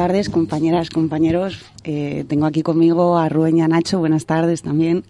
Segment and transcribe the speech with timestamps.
[0.00, 1.60] Tardes, compañeras, compañeros.
[1.84, 3.98] Eh, tengo aquí conmigo a Rubén y a Nacho.
[3.98, 5.04] Buenas tardes también.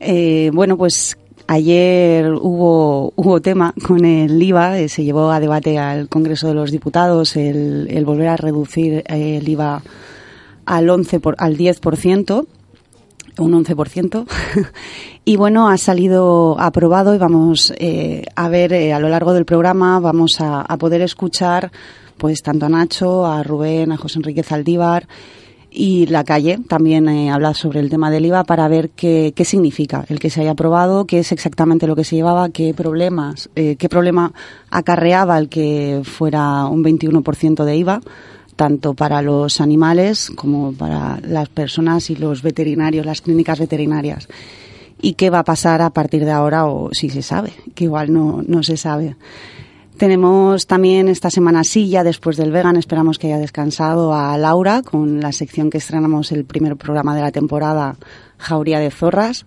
[0.00, 1.16] Eh, bueno, pues
[1.46, 4.80] ayer hubo, hubo tema con el IVA.
[4.80, 9.02] eh, se llevó a debate al Congreso de los Diputados el, el volver a reducir
[9.06, 9.82] eh, el IVA
[10.66, 12.46] al 11 por, al 10%,
[13.38, 14.26] un 11%.
[15.24, 20.00] y bueno, ha salido aprobado y vamos eh, a ver a lo largo del programa,
[20.00, 21.72] vamos a poder escuchar
[22.22, 25.08] pues tanto a Nacho, a Rubén, a José Enrique Zaldívar
[25.72, 29.44] y la calle también eh, habla sobre el tema del IVA para ver qué, qué
[29.44, 33.50] significa el que se haya aprobado, qué es exactamente lo que se llevaba, qué problemas,
[33.56, 34.32] eh, qué problema
[34.70, 38.00] acarreaba el que fuera un 21% de IVA
[38.54, 44.28] tanto para los animales como para las personas y los veterinarios, las clínicas veterinarias.
[45.00, 47.52] ¿Y qué va a pasar a partir de ahora o si se sabe?
[47.74, 49.16] Que igual no, no se sabe.
[49.96, 54.82] Tenemos también esta semana sí, ya después del vegan, esperamos que haya descansado a Laura
[54.82, 57.96] con la sección que estrenamos el primer programa de la temporada,
[58.38, 59.46] Jauría de Zorras.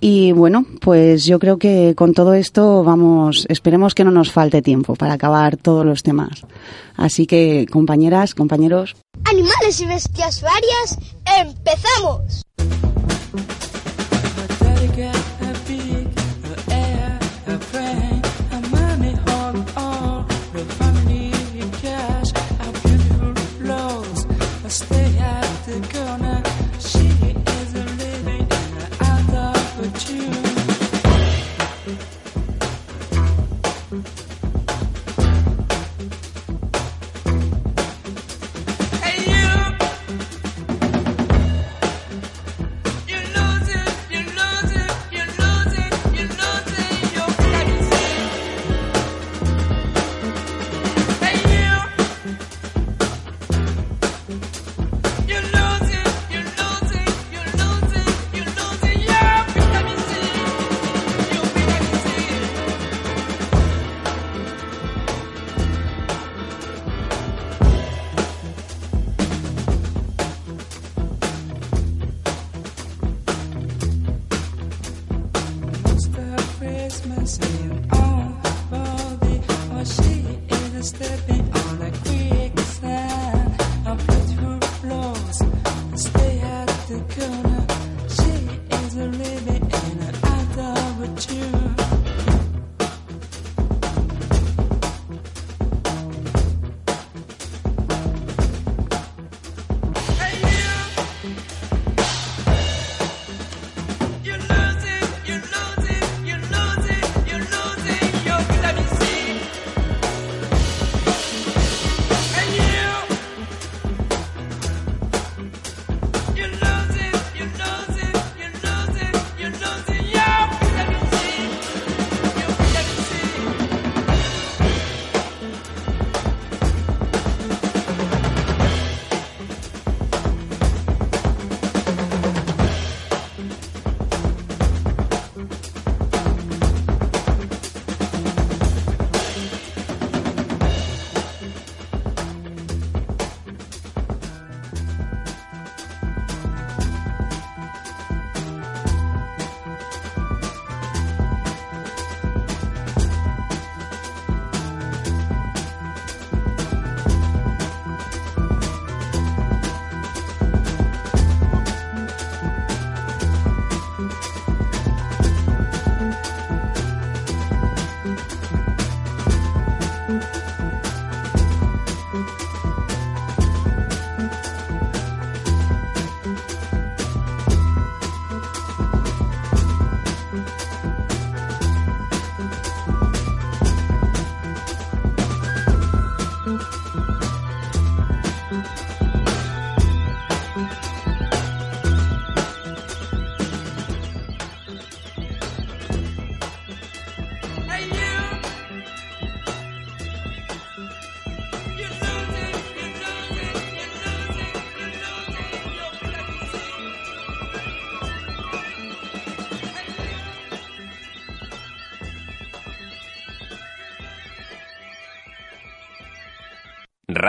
[0.00, 4.60] Y bueno, pues yo creo que con todo esto vamos, esperemos que no nos falte
[4.60, 6.44] tiempo para acabar todos los temas.
[6.96, 8.96] Así que, compañeras, compañeros.
[9.24, 10.98] Animales y bestias varias,
[11.40, 12.42] empezamos.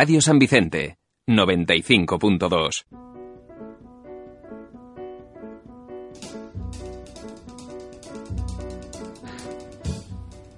[0.03, 0.97] Radio San Vicente,
[1.29, 2.83] 95.2.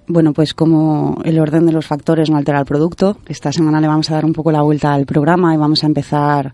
[0.08, 3.86] Bueno, pues como el orden de los factores no altera el producto, esta semana le
[3.86, 6.52] vamos a dar un poco la vuelta al programa y vamos a empezar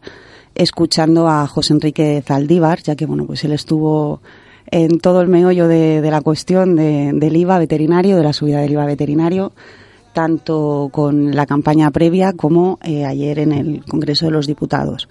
[0.54, 4.20] escuchando a José Enrique Zaldívar, ya que bueno, pues él estuvo
[4.70, 8.84] en todo el meollo de, la cuestión del IVA veterinario, de la subida del IVA
[8.84, 9.54] veterinario,
[10.12, 15.08] tanto con la campaña previa como eh, ayer en el Congreso de los Diputados.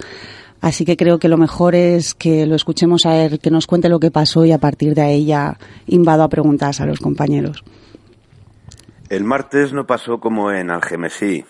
[0.61, 3.89] Así que creo que lo mejor es que lo escuchemos a él, que nos cuente
[3.89, 5.57] lo que pasó y a partir de ahí ya
[5.87, 7.63] invado a preguntas a los compañeros.
[9.09, 11.43] El martes no pasó como en Algemesí.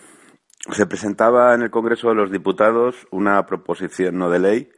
[0.72, 4.70] Se presentaba en el Congreso de los Diputados una proposición no de ley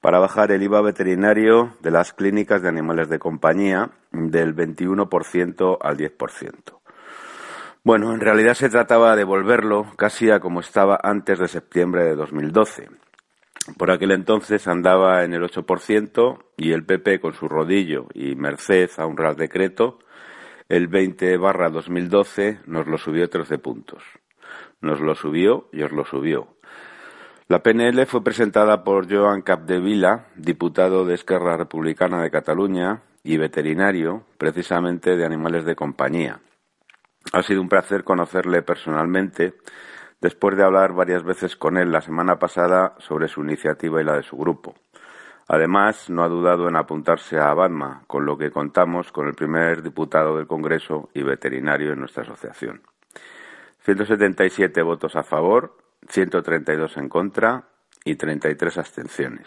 [0.00, 5.96] para bajar el IVA veterinario de las clínicas de animales de compañía del 21% al
[5.96, 6.77] 10%.
[7.84, 12.16] Bueno, en realidad se trataba de volverlo casi a como estaba antes de septiembre de
[12.16, 12.88] 2012.
[13.76, 18.90] Por aquel entonces andaba en el 8% y el PP con su rodillo y merced
[18.98, 19.98] a un real decreto
[20.68, 24.02] el 20 barra 2012 nos lo subió 13 puntos.
[24.82, 26.48] Nos lo subió y os lo subió.
[27.48, 34.24] La PNL fue presentada por Joan Capdevila, diputado de Esquerra Republicana de Cataluña y veterinario,
[34.36, 36.40] precisamente de animales de compañía.
[37.32, 39.54] Ha sido un placer conocerle personalmente
[40.20, 44.16] después de hablar varias veces con él la semana pasada sobre su iniciativa y la
[44.16, 44.74] de su grupo.
[45.46, 49.82] Además, no ha dudado en apuntarse a Abadma, con lo que contamos con el primer
[49.82, 52.82] diputado del Congreso y veterinario en nuestra asociación.
[53.80, 55.78] 177 votos a favor,
[56.08, 57.64] 132 en contra
[58.04, 59.46] y 33 abstenciones.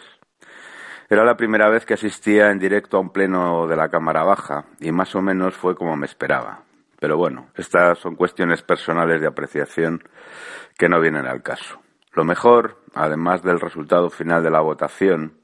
[1.08, 4.64] Era la primera vez que asistía en directo a un pleno de la Cámara Baja
[4.80, 6.64] y más o menos fue como me esperaba.
[7.02, 10.04] Pero bueno, estas son cuestiones personales de apreciación
[10.78, 11.80] que no vienen al caso.
[12.12, 15.40] Lo mejor, además del resultado final de la votación,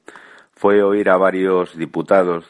[0.52, 2.44] fue oír a varios diputados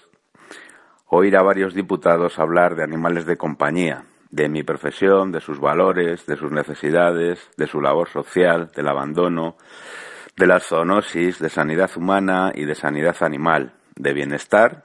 [1.06, 6.26] oír a varios diputados hablar de animales de compañía, de mi profesión, de sus valores,
[6.26, 9.56] de sus necesidades, de su labor social, del abandono,
[10.36, 14.84] de la zoonosis, de sanidad humana y de sanidad animal, de bienestar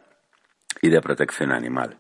[0.82, 2.00] y de protección animal.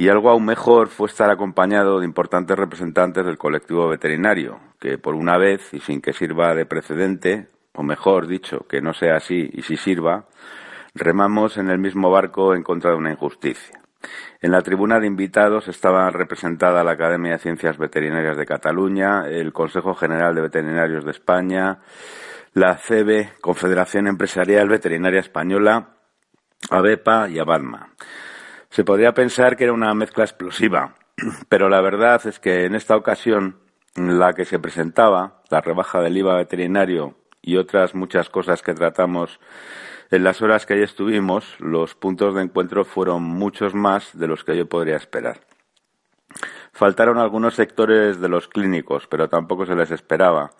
[0.00, 5.14] Y algo aún mejor fue estar acompañado de importantes representantes del colectivo veterinario, que por
[5.14, 9.50] una vez, y sin que sirva de precedente, o mejor dicho, que no sea así
[9.52, 10.24] y si sirva,
[10.94, 13.82] remamos en el mismo barco en contra de una injusticia.
[14.40, 19.52] En la tribuna de invitados estaba representada la Academia de Ciencias Veterinarias de Cataluña, el
[19.52, 21.80] Consejo General de Veterinarios de España,
[22.54, 25.90] la CEBE, Confederación Empresarial Veterinaria Española,
[26.70, 27.90] ABEPA y ABADMA.
[28.70, 30.94] Se podría pensar que era una mezcla explosiva,
[31.48, 33.58] pero la verdad es que en esta ocasión,
[33.96, 39.40] la que se presentaba la rebaja del IVA veterinario y otras muchas cosas que tratamos
[40.12, 44.44] en las horas que allí estuvimos, los puntos de encuentro fueron muchos más de los
[44.44, 45.40] que yo podría esperar.
[46.72, 50.52] Faltaron algunos sectores de los clínicos, pero tampoco se les esperaba,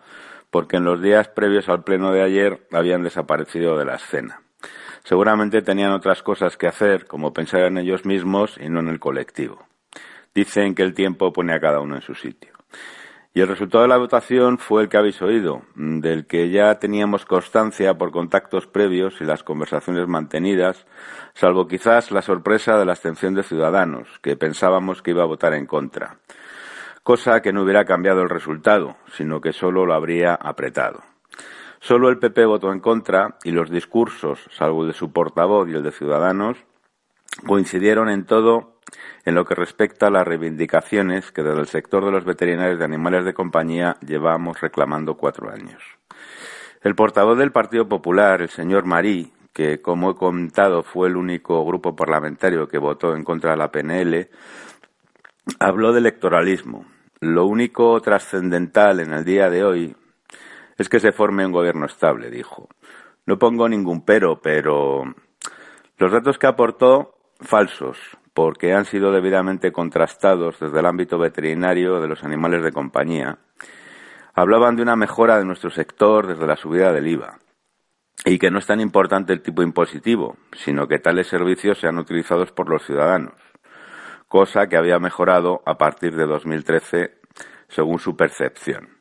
[0.50, 4.42] porque en los días previos al pleno de ayer habían desaparecido de la escena.
[5.04, 9.00] Seguramente tenían otras cosas que hacer, como pensar en ellos mismos y no en el
[9.00, 9.66] colectivo.
[10.34, 12.52] Dicen que el tiempo pone a cada uno en su sitio.
[13.32, 17.24] Y el resultado de la votación fue el que habéis oído, del que ya teníamos
[17.24, 20.84] constancia por contactos previos y las conversaciones mantenidas,
[21.34, 25.54] salvo quizás la sorpresa de la abstención de Ciudadanos, que pensábamos que iba a votar
[25.54, 26.18] en contra.
[27.04, 31.09] Cosa que no hubiera cambiado el resultado, sino que solo lo habría apretado.
[31.80, 35.72] Solo el PP votó en contra y los discursos, salvo el de su portavoz y
[35.72, 36.58] el de Ciudadanos,
[37.46, 38.76] coincidieron en todo
[39.24, 42.84] en lo que respecta a las reivindicaciones que desde el sector de los veterinarios de
[42.84, 45.82] animales de compañía llevamos reclamando cuatro años.
[46.82, 51.64] El portavoz del Partido Popular, el señor Marí, que como he comentado fue el único
[51.64, 54.28] grupo parlamentario que votó en contra de la PNL,
[55.58, 56.84] habló de electoralismo.
[57.20, 59.96] Lo único trascendental en el día de hoy
[60.80, 62.66] es que se forme un gobierno estable, dijo.
[63.26, 65.14] No pongo ningún pero, pero
[65.98, 67.98] los datos que aportó, falsos
[68.32, 73.36] porque han sido debidamente contrastados desde el ámbito veterinario de los animales de compañía,
[74.32, 77.40] hablaban de una mejora de nuestro sector desde la subida del IVA
[78.24, 82.52] y que no es tan importante el tipo impositivo, sino que tales servicios sean utilizados
[82.52, 83.34] por los ciudadanos,
[84.28, 87.20] cosa que había mejorado a partir de 2013
[87.68, 88.99] según su percepción.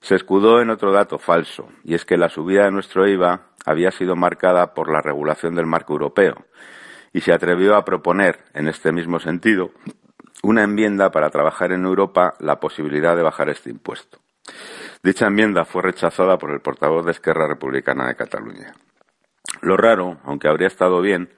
[0.00, 3.90] Se escudó en otro dato falso, y es que la subida de nuestro IVA había
[3.90, 6.46] sido marcada por la regulación del marco europeo,
[7.12, 9.70] y se atrevió a proponer, en este mismo sentido,
[10.42, 14.18] una enmienda para trabajar en Europa la posibilidad de bajar este impuesto.
[15.02, 18.74] Dicha enmienda fue rechazada por el portavoz de Esquerra Republicana de Cataluña.
[19.60, 21.30] Lo raro, aunque habría estado bien,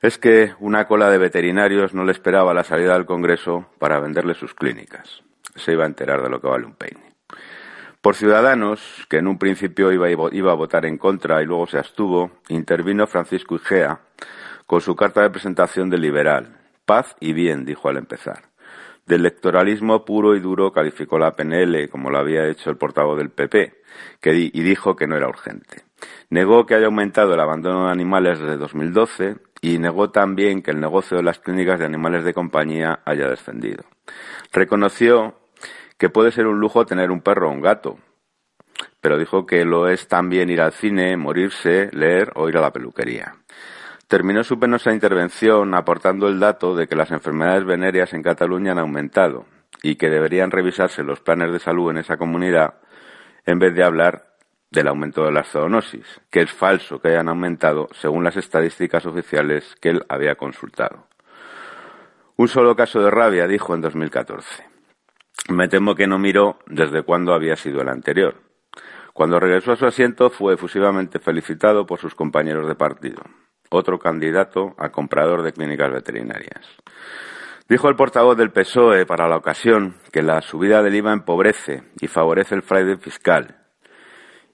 [0.00, 4.34] es que una cola de veterinarios no le esperaba la salida del Congreso para venderle
[4.34, 5.22] sus clínicas.
[5.56, 7.05] Se iba a enterar de lo que vale un peine.
[8.06, 12.30] Por Ciudadanos, que en un principio iba, a votar en contra y luego se abstuvo,
[12.50, 13.98] intervino Francisco Igea
[14.64, 16.56] con su carta de presentación de liberal.
[16.84, 18.44] Paz y bien, dijo al empezar.
[19.06, 23.30] De electoralismo puro y duro calificó la PNL, como lo había hecho el portavoz del
[23.30, 23.74] PP,
[24.22, 25.82] y dijo que no era urgente.
[26.30, 30.78] Negó que haya aumentado el abandono de animales desde 2012 y negó también que el
[30.78, 33.82] negocio de las clínicas de animales de compañía haya descendido.
[34.52, 35.34] Reconoció
[35.98, 37.98] que puede ser un lujo tener un perro o un gato,
[39.00, 42.72] pero dijo que lo es también ir al cine, morirse, leer o ir a la
[42.72, 43.36] peluquería.
[44.08, 48.78] Terminó su penosa intervención aportando el dato de que las enfermedades venéreas en Cataluña han
[48.78, 49.46] aumentado
[49.82, 52.74] y que deberían revisarse los planes de salud en esa comunidad
[53.44, 54.34] en vez de hablar
[54.70, 59.74] del aumento de la zoonosis, que es falso que hayan aumentado según las estadísticas oficiales
[59.80, 61.06] que él había consultado.
[62.36, 64.75] Un solo caso de rabia, dijo en 2014.
[65.48, 68.42] Me temo que no miró desde cuándo había sido el anterior.
[69.12, 73.22] Cuando regresó a su asiento fue efusivamente felicitado por sus compañeros de partido
[73.70, 76.66] otro candidato a comprador de clínicas veterinarias.
[77.68, 82.06] Dijo el portavoz del PSOE para la ocasión que la subida del IVA empobrece y
[82.06, 83.62] favorece el fraude fiscal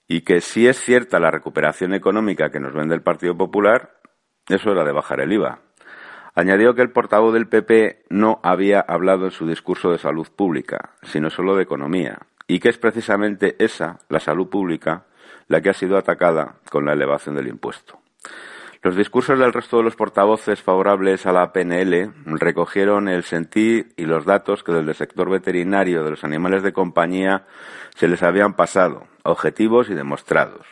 [0.09, 3.99] y que si es cierta la recuperación económica que nos vende el Partido Popular,
[4.49, 5.61] es hora de bajar el IVA.
[6.35, 10.91] Añadió que el portavoz del PP no había hablado en su discurso de salud pública,
[11.03, 15.05] sino solo de economía, y que es precisamente esa, la salud pública,
[15.49, 18.01] la que ha sido atacada con la elevación del impuesto.
[18.83, 24.07] Los discursos del resto de los portavoces favorables a la PNL recogieron el sentir y
[24.07, 27.47] los datos que desde el sector veterinario de los animales de compañía
[27.95, 30.67] se les habían pasado, objetivos y demostrados.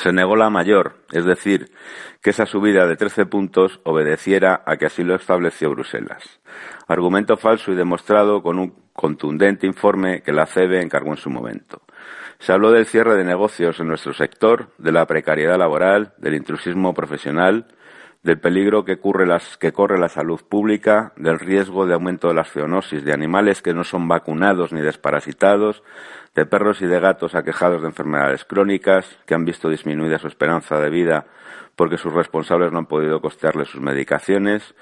[0.00, 1.72] Se negó la mayor, es decir,
[2.20, 6.40] que esa subida de 13 puntos obedeciera a que así lo estableció Bruselas.
[6.86, 11.82] Argumento falso y demostrado con un contundente informe que la CEBE encargó en su momento.
[12.38, 16.94] Se habló del cierre de negocios en nuestro sector, de la precariedad laboral, del intrusismo
[16.94, 17.66] profesional,
[18.22, 23.12] del peligro que, corre la salud pública, del riesgo de aumento de las zoonosis, de
[23.12, 25.82] animales que no son vacunados ni desparasitados,
[26.34, 30.78] de perros y de gatos aquejados de enfermedades crónicas, que han visto disminuida su esperanza
[30.78, 31.26] de vida
[31.76, 34.74] porque sus responsables no han podido costearles sus medicaciones,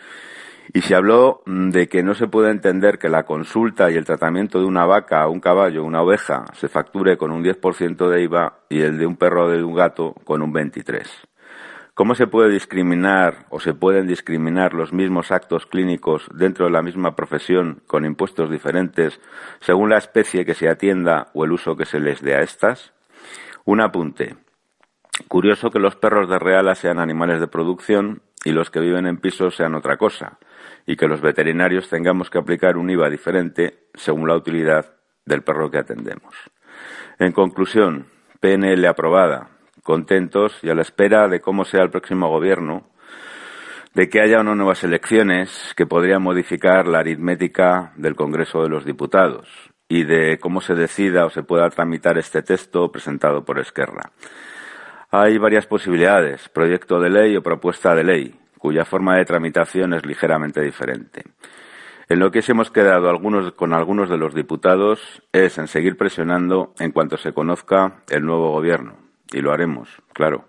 [0.72, 4.04] y se habló mm, de que no se puede entender que la consulta y el
[4.04, 8.58] tratamiento de una vaca, un caballo, una oveja se facture con un 10% de IVA
[8.68, 11.27] y el de un perro o de un gato con un 23%.
[11.98, 16.80] ¿Cómo se puede discriminar o se pueden discriminar los mismos actos clínicos dentro de la
[16.80, 19.20] misma profesión con impuestos diferentes
[19.58, 22.92] según la especie que se atienda o el uso que se les dé a estas?
[23.64, 24.36] Un apunte.
[25.26, 29.16] Curioso que los perros de reala sean animales de producción y los que viven en
[29.16, 30.38] pisos sean otra cosa
[30.86, 34.94] y que los veterinarios tengamos que aplicar un IVA diferente según la utilidad
[35.26, 36.36] del perro que atendemos.
[37.18, 38.06] En conclusión,
[38.38, 39.57] PNL aprobada,
[39.88, 42.90] contentos y a la espera de cómo sea el próximo gobierno,
[43.94, 48.84] de que haya no nuevas elecciones que podrían modificar la aritmética del Congreso de los
[48.84, 49.48] Diputados
[49.88, 54.12] y de cómo se decida o se pueda tramitar este texto presentado por Esquerra.
[55.10, 60.04] Hay varias posibilidades, proyecto de ley o propuesta de ley, cuya forma de tramitación es
[60.04, 61.22] ligeramente diferente.
[62.10, 65.96] En lo que sí hemos quedado algunos, con algunos de los diputados es en seguir
[65.96, 69.07] presionando en cuanto se conozca el nuevo gobierno.
[69.32, 70.46] Y lo haremos, claro.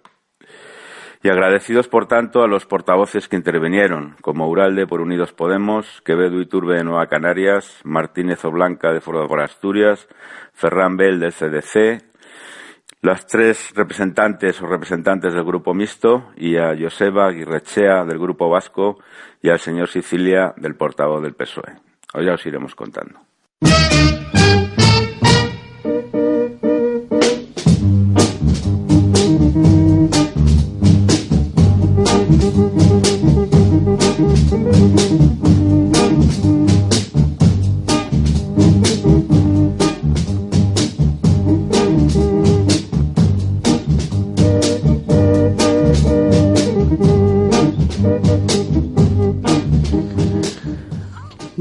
[1.22, 6.46] Y agradecidos, por tanto, a los portavoces que intervinieron, como Uralde por Unidos Podemos, Quevedo
[6.48, 10.08] Turbe de Nueva Canarias, Martínez Oblanca de Foro por Asturias,
[10.54, 12.10] Ferran Bell del CDC,
[13.02, 19.00] las tres representantes o representantes del grupo mixto y a Joseba Aguirrechea del grupo vasco
[19.42, 21.80] y al señor Sicilia del portavoz del PSOE.
[22.14, 23.20] Hoy ya os iremos contando.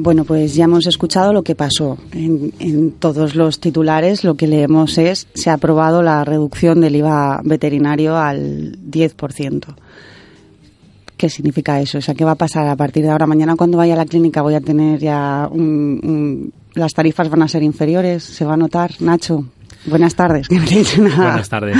[0.00, 1.98] Bueno, pues ya hemos escuchado lo que pasó.
[2.12, 7.40] En, todos los titulares lo que leemos es se ha aprobado la reducción del IVA
[7.42, 9.74] veterinario al 10%.
[11.16, 11.98] ¿Qué significa eso?
[11.98, 13.26] O sea, ¿qué va a pasar a partir de ahora?
[13.26, 17.48] Mañana cuando vaya a la clínica voy a tener ya un, las tarifas van a
[17.48, 18.92] ser inferiores, se va a notar.
[19.00, 19.46] Nacho,
[19.86, 20.46] buenas tardes.
[20.48, 20.84] que.
[20.96, 21.76] Buenas tardes.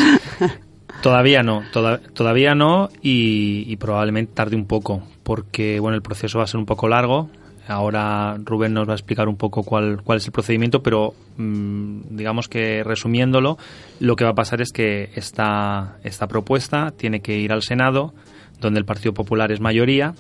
[1.03, 6.39] Todavía no, toda- todavía no y, y probablemente tarde un poco, porque bueno, el proceso
[6.39, 7.31] va a ser un poco largo.
[7.69, 12.17] Ahora Rubén nos va a explicar un poco cuál, cuál es el procedimiento, pero mm,
[12.17, 13.59] digamos que resumiéndolo,
[14.01, 18.15] lo que va a pasar es que esta, esta propuesta tiene que ir al Senado,
[18.59, 20.15] donde el Partido Popular es mayoría,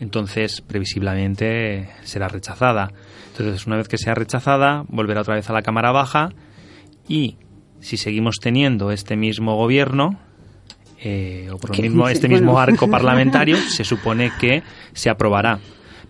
[0.00, 2.90] entonces previsiblemente será rechazada.
[3.32, 6.30] Entonces, una vez que sea rechazada, volverá otra vez a la Cámara Baja
[7.06, 7.36] y
[7.80, 10.18] si seguimos teniendo este mismo gobierno
[10.98, 14.62] eh, o por lo mismo este mismo arco parlamentario, se supone que
[14.94, 15.60] se aprobará.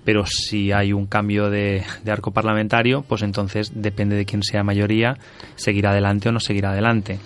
[0.07, 4.63] Pero si hay un cambio de, de arco parlamentario, pues entonces depende de quién sea
[4.63, 5.19] mayoría,
[5.57, 7.19] seguirá adelante o no seguirá adelante.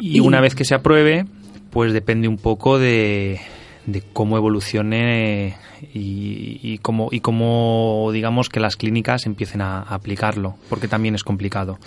[0.00, 1.26] Y Y- una vez que se apruebe,
[1.70, 3.38] pues depende un poco de,
[3.86, 5.56] de cómo evolucione
[5.94, 11.14] y, y cómo, y cómo, digamos, que las clínicas empiecen a, a aplicarlo, porque también
[11.14, 11.78] es complicado.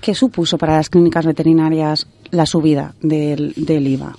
[0.00, 4.14] ¿Qué supuso para las clínicas veterinarias la subida del, del IVA?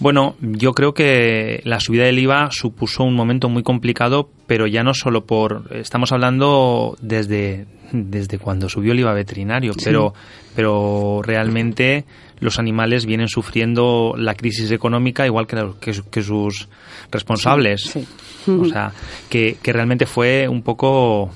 [0.00, 4.82] Bueno, yo creo que la subida del IVA supuso un momento muy complicado, pero ya
[4.82, 5.68] no solo por.
[5.74, 10.14] Estamos hablando desde, desde cuando subió el IVA veterinario, pero,
[10.56, 12.06] pero realmente
[12.40, 16.68] los animales vienen sufriendo la crisis económica igual que, la- que, su- que sus
[17.10, 17.82] responsables.
[17.82, 18.06] Sí.
[18.50, 18.92] O sea,
[19.28, 21.30] que, que realmente fue un poco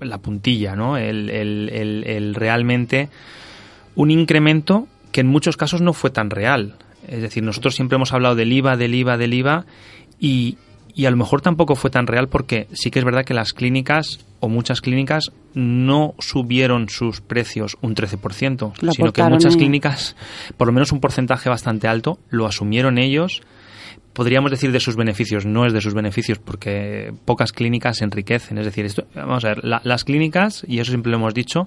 [0.00, 0.96] la puntilla, ¿no?
[0.96, 3.10] El, el- el- el realmente
[3.96, 6.76] un incremento que en muchos casos no fue tan real.
[7.06, 9.64] Es decir, nosotros siempre hemos hablado del IVA, del IVA, del IVA
[10.18, 10.56] y,
[10.94, 13.52] y a lo mejor tampoco fue tan real porque sí que es verdad que las
[13.52, 20.16] clínicas o muchas clínicas no subieron sus precios un 13%, Lo sino que muchas clínicas,
[20.56, 23.42] por lo menos un porcentaje bastante alto, lo asumieron ellos
[24.12, 28.58] podríamos decir de sus beneficios, no es de sus beneficios, porque pocas clínicas se enriquecen.
[28.58, 31.62] Es decir, esto, vamos a ver, la- las clínicas, y eso siempre lo hemos dicho,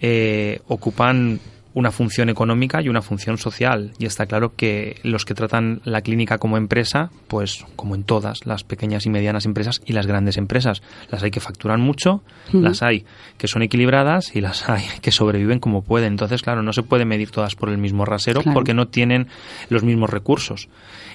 [0.00, 1.38] eh, ocupan
[1.74, 3.92] una función económica y una función social.
[3.98, 8.46] Y está claro que los que tratan la clínica como empresa, pues como en todas
[8.46, 12.82] las pequeñas y medianas empresas y las grandes empresas, las hay que facturan mucho, las
[12.82, 13.04] hay
[13.36, 16.12] que son equilibradas y las hay que sobreviven como pueden.
[16.14, 18.54] Entonces, claro, no se puede medir todas por el mismo rasero Claro.
[18.54, 19.28] porque no tienen
[19.68, 20.68] los mismos recursos.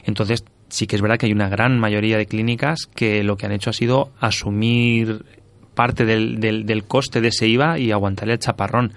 [0.06, 3.46] Entonces, sí que es verdad que hay una gran mayoría de clínicas que lo que
[3.48, 5.26] han hecho ha sido asumir
[5.74, 8.94] parte del, del, del coste de ese IVA y aguantar el chaparrón.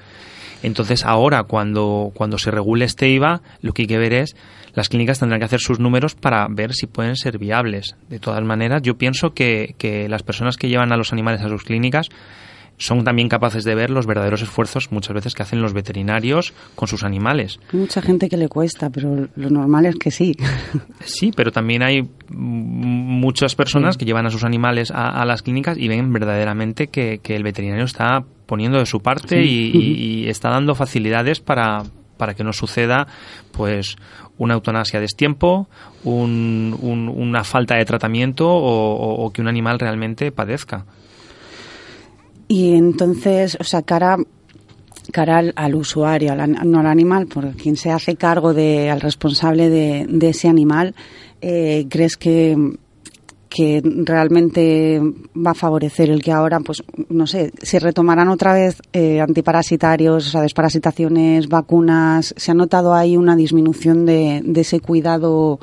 [0.67, 4.35] Entonces, ahora, cuando, cuando se regule este IVA, lo que hay que ver es,
[4.75, 7.95] las clínicas tendrán que hacer sus números para ver si pueden ser viables.
[8.09, 11.49] De todas maneras, yo pienso que, que las personas que llevan a los animales a
[11.49, 12.09] sus clínicas
[12.79, 16.89] son también capaces de ver los verdaderos esfuerzos muchas veces que hacen los veterinarios con
[16.89, 17.59] sus animales.
[17.73, 20.37] Hay mucha gente que le cuesta, pero lo normal es que sí.
[21.05, 24.01] Sí, pero también hay muchas personas Sí.
[24.01, 27.43] que llevan a sus animales a, a las clínicas y ven verdaderamente que, que el
[27.43, 29.71] veterinario está poniendo de su parte Sí.
[29.75, 31.83] y, y- y está dando facilidades para,
[32.17, 33.07] para que no suceda
[33.53, 33.97] pues
[34.39, 35.69] una eutanasia a destiempo,
[36.05, 40.85] un- un- una falta de tratamiento o, o- o que un animal realmente padezca.
[42.49, 44.17] Y entonces, o sea, cara,
[45.13, 49.01] cara al, al usuario, al no al animal, por quien se hace cargo de, al
[49.01, 50.95] responsable de, de ese animal,
[51.41, 52.57] eh, ¿crees que,
[53.49, 55.01] que realmente
[55.35, 60.27] va a favorecer el que ahora, pues, no sé, se retomarán otra vez eh, antiparasitarios,
[60.27, 62.35] o sea, desparasitaciones, vacunas?
[62.37, 65.59] ¿Se ha notado ahí una disminución de, de ese cuidado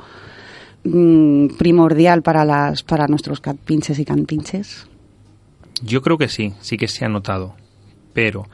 [0.84, 4.86] mm, primordial para, las, para nuestros catpinches y canpinches?
[5.82, 7.54] Yo creo que sí, sí que se ha notado.
[8.12, 8.48] Pero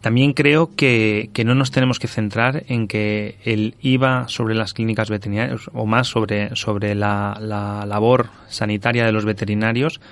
[0.00, 4.74] también creo que, que no nos tenemos que centrar en que el IVA sobre las
[4.74, 10.02] clínicas veterinarias o más sobre, sobre la, la labor sanitaria de los veterinarios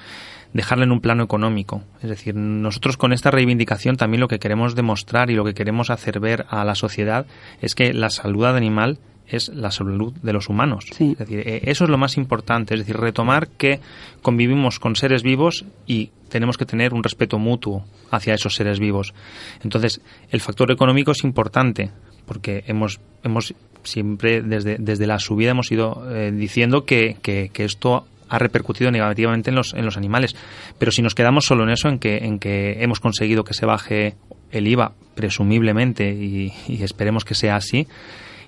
[0.54, 1.82] dejarla en un plano económico.
[2.02, 5.90] Es decir, nosotros con esta reivindicación también lo que queremos demostrar y lo que queremos
[5.90, 7.26] hacer ver a la sociedad
[7.60, 8.98] es que la salud animal
[9.32, 10.86] es la salud de los humanos.
[10.92, 11.12] Sí.
[11.12, 13.80] Es decir, eh, eso es lo más importante, es decir, retomar que
[14.22, 19.14] convivimos con seres vivos y tenemos que tener un respeto mutuo hacia esos seres vivos.
[19.62, 21.90] Entonces, el factor económico es importante
[22.26, 27.64] porque hemos, hemos siempre, desde, desde la subida, hemos ido eh, diciendo que, que, que
[27.64, 30.34] esto ha repercutido negativamente en los, en los animales.
[30.78, 33.66] Pero si nos quedamos solo en eso, en que, en que hemos conseguido que se
[33.66, 34.14] baje
[34.50, 37.86] el IVA, presumiblemente, y, y esperemos que sea así,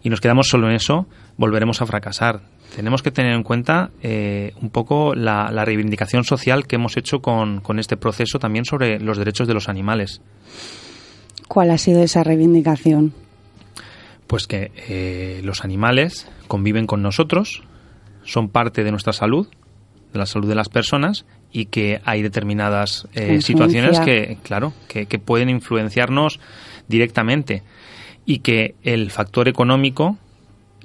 [0.04, 1.06] y nos quedamos solo en eso,
[1.38, 2.42] volveremos a fracasar.
[2.76, 7.20] Tenemos que tener en cuenta eh, un poco la, la reivindicación social que hemos hecho
[7.20, 10.20] con, con este proceso también sobre los derechos de los animales.
[11.48, 13.14] ¿Cuál ha sido esa reivindicación?
[14.26, 17.62] Pues que eh, los animales conviven con nosotros,
[18.24, 19.48] son parte de nuestra salud,
[20.12, 25.06] de la salud de las personas y que hay determinadas eh, situaciones que, claro, que,
[25.06, 26.40] que pueden influenciarnos
[26.88, 27.62] directamente
[28.26, 30.18] y que el factor económico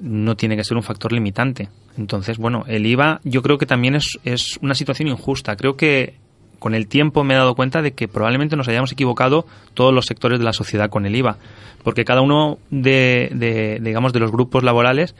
[0.00, 1.68] no tiene que ser un factor limitante.
[1.96, 5.56] Entonces, bueno, el IVA yo creo que también es, es una situación injusta.
[5.56, 6.14] Creo que
[6.58, 10.06] con el tiempo me he dado cuenta de que probablemente nos hayamos equivocado todos los
[10.06, 11.38] sectores de la sociedad con el IVA,
[11.82, 15.14] porque cada uno de, de, digamos, de los grupos laborales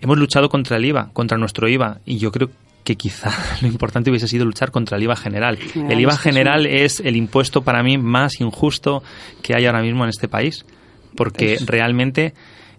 [0.00, 2.50] hemos luchado contra el IVA, contra nuestro IVA, y yo creo
[2.84, 3.32] que quizá
[3.62, 5.58] lo importante hubiese sido luchar contra el IVA general.
[5.74, 9.02] El IVA general es el impuesto para mí más injusto
[9.42, 10.66] que hay ahora mismo en este país,
[11.16, 12.34] porque Es- realmente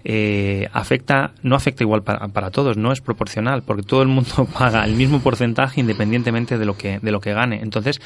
[0.08, 4.46] eh, afecta, no afecta igual para, para todos, no es proporcional, porque todo el mundo
[4.58, 7.62] paga el mismo porcentaje independientemente de lo que, de lo que gane.
[7.64, 8.00] Entonces,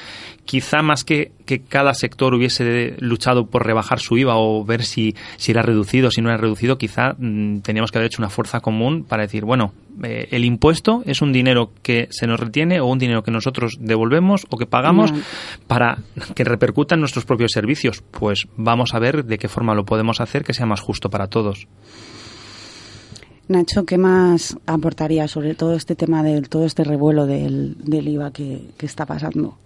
[0.46, 5.14] quizá más que, que cada sector hubiese luchado por rebajar su IVA o ver si,
[5.36, 8.62] si era reducido, si no era reducido, quizá mm, teníamos que haber hecho una fuerza
[8.62, 12.86] común para decir, bueno, eh, el impuesto es un dinero que se nos retiene o
[12.88, 15.22] un dinero que nosotros devolvemos o que pagamos Ya.
[15.68, 15.98] para
[16.36, 18.02] que repercuta en nuestros propios servicios.
[18.12, 21.28] Pues vamos a ver de qué forma lo podemos hacer que sea más justo para
[21.28, 21.68] todos.
[23.48, 28.32] Nacho, ¿qué más aportaría sobre todo este tema del todo este revuelo del, del IVA
[28.32, 29.58] que, que está pasando?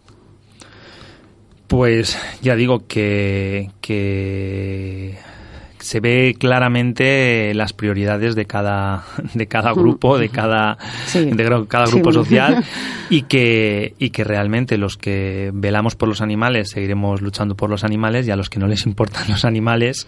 [1.67, 5.17] Pues ya digo que, que
[5.83, 11.25] se ve claramente las prioridades de cada de cada grupo, de cada Sí.
[11.25, 12.63] de cada grupo social
[13.09, 17.83] y que y que realmente los que velamos por los animales seguiremos luchando por los
[17.83, 20.07] animales y a los que no les importan los animales,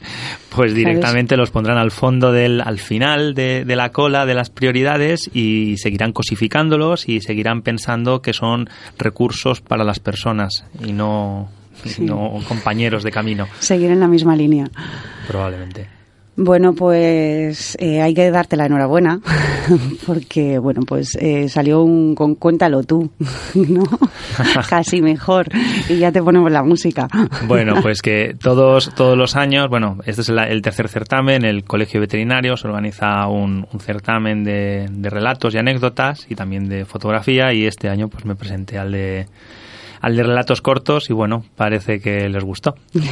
[0.50, 4.50] pues directamente los pondrán al fondo del al final de, de la cola de las
[4.50, 11.50] prioridades y seguirán cosificándolos y seguirán pensando que son recursos para las personas y no
[11.86, 12.02] y Sí.
[12.04, 14.68] no compañeros de camino, Seguir en la misma línea.
[15.28, 15.88] probablemente.
[16.38, 19.22] Bueno, pues eh, hay que darte la enhorabuena
[20.06, 23.10] porque, bueno, pues eh, salió un con Cuéntalo tú,
[23.56, 23.84] ¿no?
[24.70, 25.48] Casi mejor.
[25.88, 27.08] Y ya te ponemos la música.
[27.48, 31.64] Bueno, pues que todos, todos los años, bueno, este es el, el tercer certamen, el
[31.64, 36.84] Colegio Veterinario se organiza un, un certamen de, de relatos y anécdotas y también de
[36.84, 39.28] fotografía y este año pues me presenté al de
[40.06, 42.76] al de relatos cortos y bueno, parece que les gustó.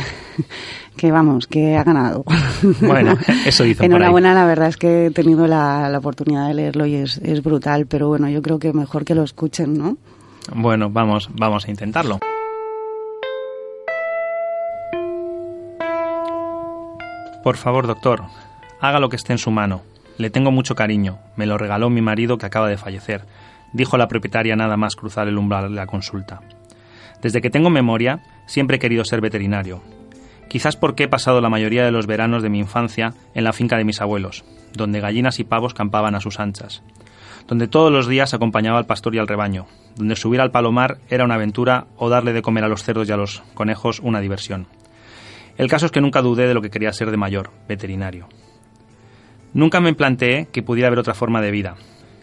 [0.96, 2.24] Que vamos, que ha ganado.
[2.82, 3.88] Bueno, eso dicen por ahí.
[3.88, 7.42] Enhorabuena, la verdad es que he tenido la, la oportunidad de leerlo y es, es
[7.42, 9.98] brutal, pero bueno, yo creo que mejor que lo escuchen, ¿no?
[10.54, 12.20] Bueno, vamos, vamos a intentarlo.
[17.44, 18.22] Por favor, doctor,
[18.80, 19.82] haga lo que esté en su mano.
[20.20, 21.18] Le tengo mucho cariño.
[21.38, 23.26] Me lo regaló mi marido que acaba de fallecer,
[23.74, 26.42] dijo la propietaria nada más cruzar el umbral de la consulta.
[27.24, 29.82] Desde que tengo memoria, siempre he querido ser veterinario.
[30.50, 33.78] Quizás porque he pasado la mayoría de los veranos de mi infancia en la finca
[33.78, 36.84] de mis abuelos, donde gallinas y pavos campaban a sus anchas
[37.48, 41.26] donde todos los días acompañaba al pastor y al rebaño, donde subir al palomar era
[41.26, 44.68] una aventura o darle de comer a los cerdos y a los conejos una diversión.
[45.58, 48.28] El caso es que nunca dudé de lo que quería ser de mayor, veterinario.
[49.54, 51.76] Nunca me planteé que pudiera haber otra forma de vida.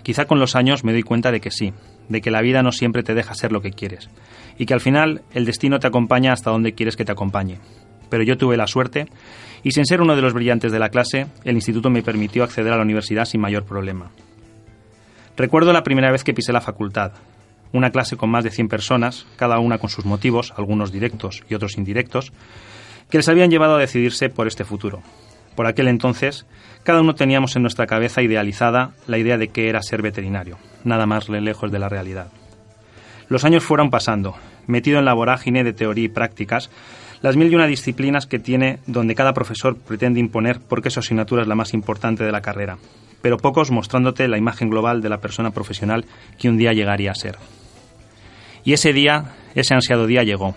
[0.03, 1.73] Quizá con los años me doy cuenta de que sí,
[2.09, 4.11] de que la vida no siempre te deja ser lo que quieres,
[4.61, 7.59] y que al final el destino te acompaña hasta donde quieres que te acompañe.
[8.11, 9.07] Pero yo tuve la suerte,
[9.62, 12.75] y sin ser uno de los brillantes de la clase, el instituto me permitió acceder
[12.75, 14.11] a la universidad sin mayor problema.
[15.35, 17.12] Recuerdo la primera vez que pisé la facultad.
[17.73, 21.55] Una clase con más de 100 personas, cada una con sus motivos, algunos directos y
[21.55, 22.31] otros indirectos,
[23.09, 25.01] que les habían llevado a decidirse por este futuro.
[25.57, 26.44] Por aquel entonces,
[26.83, 31.07] cada uno teníamos en nuestra cabeza idealizada la idea de que era ser veterinario, nada
[31.07, 32.31] más lejos de la realidad.
[33.31, 34.35] Los años fueron pasando,
[34.66, 36.69] metido en la vorágine de teoría y prácticas,
[37.23, 40.99] las mil y una disciplinas que tiene donde cada profesor pretende imponer por qué su
[40.99, 42.79] asignatura es la más importante de la carrera,
[43.23, 46.07] pero pocos mostrándote la imagen global de la persona profesional
[46.40, 47.37] que un día llegaría a ser.
[48.64, 50.57] Y ese día, ese ansiado día llegó,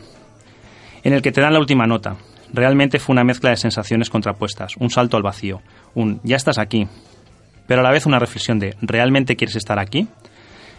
[1.04, 2.16] en el que te dan la última nota.
[2.52, 5.62] Realmente fue una mezcla de sensaciones contrapuestas, un salto al vacío,
[5.94, 6.88] un ya estás aquí,
[7.68, 10.08] pero a la vez una reflexión de ¿realmente quieres estar aquí?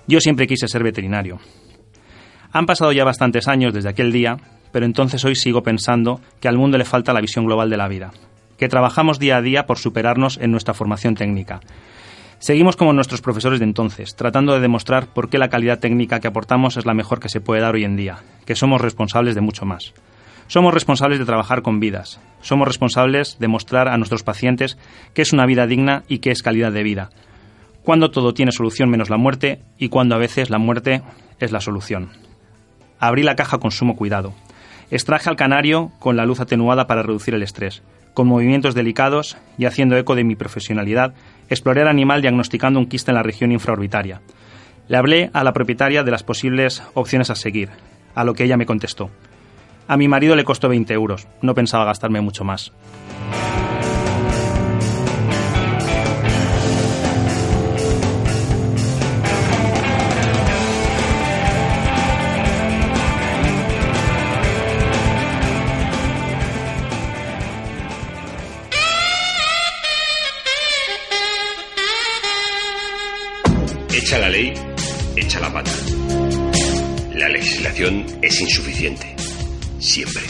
[0.08, 1.38] Yo siempre quise ser veterinario.
[2.54, 4.36] Han pasado ya bastantes años desde aquel día,
[4.70, 7.88] pero entonces hoy sigo pensando que al mundo le falta la visión global de la
[7.88, 8.12] vida,
[8.56, 11.58] que trabajamos día a día por superarnos en nuestra formación técnica.
[12.38, 16.28] Seguimos como nuestros profesores de entonces, tratando de demostrar por qué la calidad técnica que
[16.28, 19.40] aportamos es la mejor que se puede dar hoy en día, que somos responsables de
[19.40, 19.92] mucho más.
[20.46, 24.78] Somos responsables de trabajar con vidas, somos responsables de mostrar a nuestros pacientes
[25.12, 27.10] qué es una vida digna y qué es calidad de vida,
[27.82, 31.02] cuando todo tiene solución menos la muerte y cuando a veces la muerte
[31.40, 32.10] es la solución.
[32.98, 34.32] Abrí la caja con sumo cuidado.
[34.90, 37.82] Extraje al canario con la luz atenuada para reducir el estrés.
[38.14, 41.14] Con movimientos delicados y haciendo eco de mi profesionalidad,
[41.48, 44.20] exploré al animal diagnosticando un quiste en la región infraorbitaria.
[44.86, 47.70] Le hablé a la propietaria de las posibles opciones a seguir,
[48.14, 49.10] a lo que ella me contestó.
[49.88, 52.72] A mi marido le costó 20 euros, no pensaba gastarme mucho más.
[74.14, 74.54] Echa la ley,
[75.16, 75.72] echa la pata.
[77.14, 79.16] La legislación es insuficiente.
[79.80, 80.22] Siempre.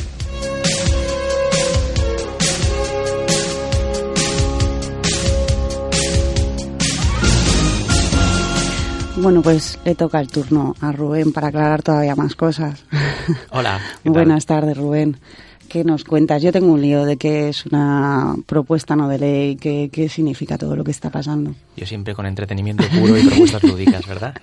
[9.17, 12.83] Bueno, pues le toca el turno a Rubén para aclarar todavía más cosas.
[13.51, 13.83] Hola.
[14.05, 15.19] Buenas tardes, Rubén.
[15.75, 16.41] ¿Qué nos cuentas?
[16.41, 20.57] Yo tengo un lío de qué es una propuesta no de ley, qué, qué significa
[20.57, 21.53] todo lo que está pasando.
[21.77, 24.37] Yo siempre con entretenimiento puro y propuestas lúdicas, ¿verdad?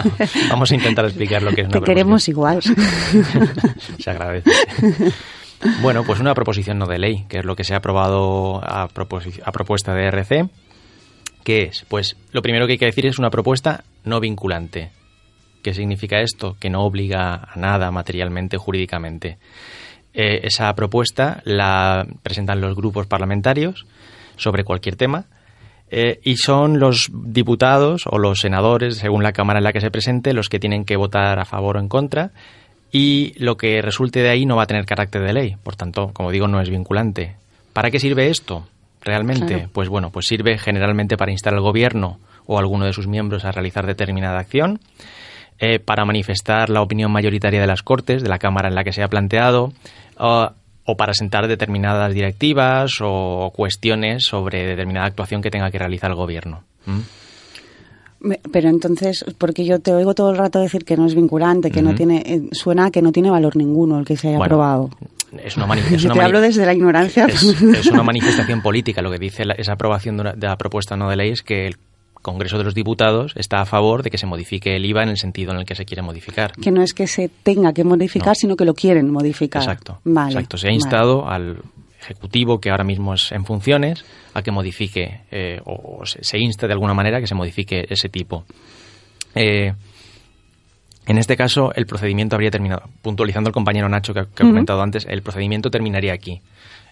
[0.48, 2.62] Vamos a intentar explicar lo que es una Te queremos igual.
[3.98, 4.50] Se agradece.
[5.82, 8.84] Bueno, pues una proposición no de ley, que es lo que se ha aprobado a,
[8.84, 10.48] a propuesta de RC.
[11.44, 11.84] ¿Qué es?
[11.86, 14.90] Pues lo primero que hay que decir es una propuesta no vinculante.
[15.62, 16.56] ¿Qué significa esto?
[16.58, 19.36] Que no obliga a nada materialmente, jurídicamente.
[20.20, 23.86] Eh, esa propuesta la presentan los grupos parlamentarios
[24.34, 25.26] sobre cualquier tema
[25.90, 29.92] eh, y son los diputados o los senadores, según la Cámara en la que se
[29.92, 32.32] presente, los que tienen que votar a favor o en contra
[32.90, 35.56] y lo que resulte de ahí no va a tener carácter de ley.
[35.62, 37.36] Por tanto, como digo, no es vinculante.
[37.72, 38.66] ¿Para qué sirve esto?
[39.00, 39.70] Realmente, Claro.
[39.72, 43.44] pues bueno, pues sirve generalmente para instar al gobierno o a alguno de sus miembros
[43.44, 44.80] a realizar determinada acción,
[45.60, 48.92] eh, para manifestar la opinión mayoritaria de las Cortes, de la Cámara en la que
[48.92, 49.72] se ha planteado,
[50.18, 50.50] o-
[50.84, 56.16] o para sentar determinadas directivas o cuestiones sobre determinada actuación que tenga que realizar el
[56.16, 56.62] gobierno.
[56.86, 57.00] ¿Mm?
[58.52, 61.82] Pero entonces, porque yo te oigo todo el rato decir que no es vinculante, que
[61.82, 64.56] no tiene, eh, suena a que no tiene valor ninguno el que se haya Bueno,
[64.56, 64.90] aprobado.
[65.44, 67.26] Es una, es Te una mani- hablo desde la ignorancia.
[67.26, 69.02] es, es una manifestación política.
[69.02, 71.76] Lo que dice la- esa aprobación de la propuesta no de ley es que el
[72.32, 75.16] Congreso de los Diputados está a favor de que se modifique el IVA en el
[75.18, 76.52] sentido en el que se quiere modificar.
[76.52, 78.34] que no es que se tenga que modificar, No.
[78.34, 79.62] sino que lo quieren modificar.
[79.62, 80.00] Exacto.
[80.04, 80.56] Vale, Exacto.
[80.58, 80.74] Se ha vale.
[80.76, 81.58] instado al
[82.00, 86.66] Ejecutivo, que ahora mismo es en funciones, a que modifique, eh, o, se, se insta
[86.66, 88.44] de alguna manera a que se modifique ese tipo.
[89.34, 89.72] Eh,
[91.06, 92.82] en este caso, el procedimiento habría terminado.
[93.02, 96.40] Puntualizando el compañero Nacho que, ha- comentado antes, el procedimiento terminaría aquí.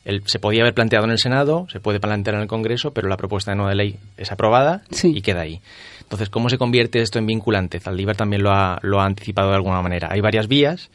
[0.07, 3.09] El- se podía haber planteado en el Senado, se puede plantear en el Congreso, pero
[3.09, 5.13] la propuesta de no de ley es aprobada Sí.
[5.15, 5.61] y queda ahí.
[6.01, 7.81] Entonces, ¿cómo se convierte esto en vinculante?
[7.81, 10.09] Zaldívar también lo ha, lo ha anticipado de alguna manera.
[10.11, 10.91] Hay varias vías.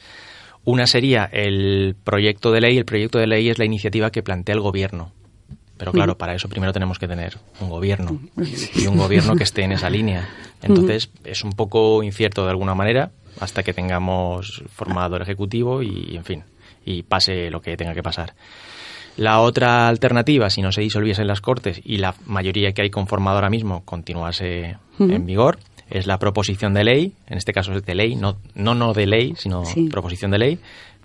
[0.63, 2.78] Una sería el proyecto de ley.
[2.78, 5.12] El proyecto de ley es la iniciativa que plantea el gobierno.
[5.78, 8.19] Pero claro, para eso primero tenemos que tener un gobierno
[8.76, 10.30] y un gobierno que esté en esa línea.
[10.62, 16.15] Entonces es un poco incierto de alguna manera hasta que tengamos formado el ejecutivo y,
[16.15, 16.43] en fin,
[16.86, 18.36] y pase lo que tenga que pasar.
[19.17, 23.38] La otra alternativa, si no se disolviesen las Cortes y la mayoría que hay conformado
[23.38, 25.58] ahora mismo continuase en vigor,
[25.89, 29.06] es la proposición de ley, en este caso es de ley, no no, no de
[29.08, 29.89] ley, sino Sí.
[29.89, 30.60] proposición de ley,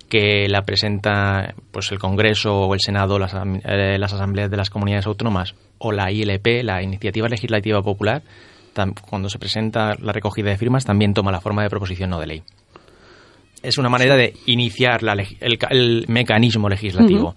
[0.08, 4.70] que la presenta pues el Congreso o el Senado, las, eh, las asambleas de las
[4.70, 8.22] comunidades autónomas o la ILP, la Iniciativa Legislativa Popular,
[8.74, 12.20] tam- cuando se presenta la recogida de firmas también toma la forma de proposición no
[12.20, 12.42] de ley.
[13.62, 17.34] Es una manera de iniciar la el, el mecanismo legislativo.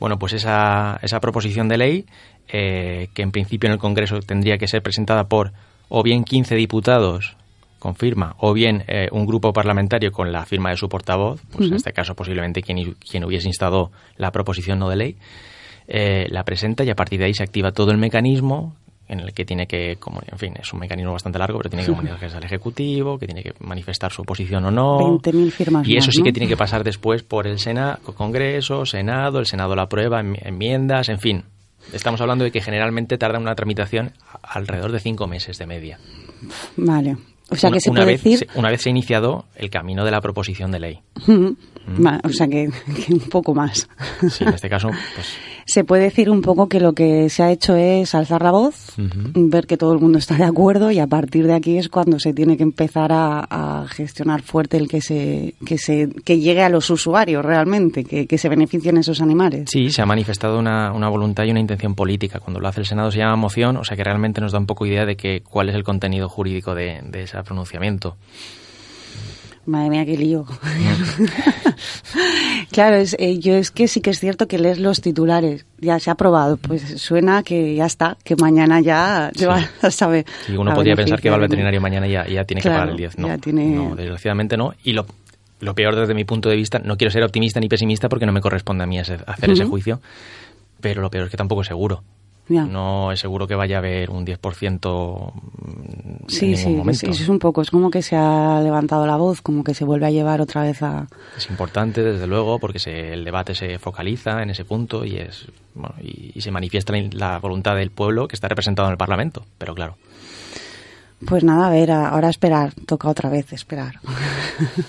[0.00, 2.06] Bueno, pues esa, esa proposición de ley,
[2.48, 5.52] eh, que en principio en el Congreso tendría que ser presentada por
[5.88, 7.36] o bien 15 diputados
[7.78, 11.68] con firma, o bien eh, un grupo parlamentario con la firma de su portavoz, pues
[11.68, 15.16] en este caso posiblemente quien, quien hubiese instado la proposición no de ley,
[15.86, 18.74] eh, la presenta y a partir de ahí se activa todo el mecanismo
[19.08, 21.84] en el que tiene que, como, en fin, es un mecanismo bastante largo, pero tiene
[21.86, 24.98] que comunicarse al Ejecutivo, que tiene que manifestar su oposición o no.
[24.98, 28.84] 20.000 firmas Y eso más, sí que tiene que pasar después por el Sena, Congreso,
[28.86, 31.44] Senado, el Senado la aprueba, enmi- enmiendas, en fin.
[31.92, 35.98] Estamos hablando de que generalmente tarda una tramitación alrededor de cinco meses de media.
[36.76, 37.16] Vale.
[37.50, 38.48] O sea Una- que se una puede vez, decir...
[38.56, 40.98] una vez se ha iniciado el camino de la proposición de ley.
[41.86, 42.68] Vale, o sea que,
[43.06, 43.88] que un poco más.
[44.28, 45.34] Sí, en este caso, pues
[45.68, 48.94] Se puede decir un poco que lo que se ha hecho es alzar la voz,
[48.96, 52.18] ver que todo el mundo está de acuerdo y a partir de aquí es cuando
[52.18, 56.62] se tiene que empezar a, a gestionar fuerte el que se, que se que llegue
[56.62, 59.68] a los usuarios realmente, que, que se beneficien esos animales.
[59.70, 62.40] Sí, se ha manifestado una, una voluntad y una intención política.
[62.40, 64.66] Cuando lo hace el Senado se llama moción, o sea que realmente nos da un
[64.66, 68.16] poco idea de que cuál es el contenido jurídico de, de ese pronunciamiento.
[69.68, 70.46] Madre mía, qué lío.
[72.78, 75.66] claro, es, eh, yo es que sí que es cierto que lees los titulares.
[75.80, 76.58] Ya se ha aprobado.
[76.58, 80.24] Pues suena que ya está, que mañana ya se va a saber.
[80.48, 82.90] Y uno podría pensar que va al veterinario mañana y ya, ya tiene que pagar
[82.90, 83.18] el 10.
[83.18, 84.74] No, no, desgraciadamente no.
[84.84, 85.06] Y lo,
[85.58, 88.32] lo peor desde mi punto de vista, no quiero ser optimista ni pesimista porque no
[88.32, 90.00] me corresponde a mí hacer ese juicio,
[90.80, 92.04] pero lo peor es que tampoco es seguro.
[92.48, 95.32] No es seguro que vaya a haber un 10%
[96.28, 97.12] sí, en ningún sí, momento.
[97.12, 99.84] Sí, es un poco, es como que se ha levantado la voz, como que se
[99.84, 101.06] vuelve a llevar otra vez a...
[101.36, 105.46] Es importante, desde luego, porque se, el debate se focaliza en ese punto y, es,
[106.00, 109.96] y, se manifiesta la, voluntad del pueblo que está representado en el Parlamento, pero claro.
[111.26, 114.00] Pues nada, a ver, ahora esperar, toca otra vez esperar.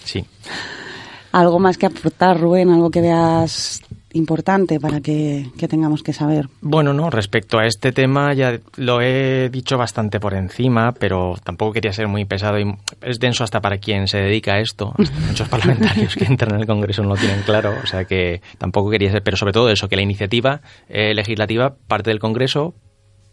[0.04, 0.26] Sí.
[1.32, 2.70] ¿Algo más que aportar, Rubén?
[2.70, 3.82] ¿Algo que veas
[4.14, 6.48] importante para que, tengamos que saber?
[6.62, 11.74] Bueno, no, respecto a este tema ya lo he dicho bastante por encima, pero tampoco
[11.74, 14.94] quería ser muy pesado y es denso hasta para quien se dedica a esto.
[15.28, 18.90] Muchos parlamentarios que entran en el Congreso no lo tienen claro, o sea que tampoco
[18.90, 22.74] quería ser, pero sobre todo eso, que la iniciativa eh, legislativa parte del Congreso,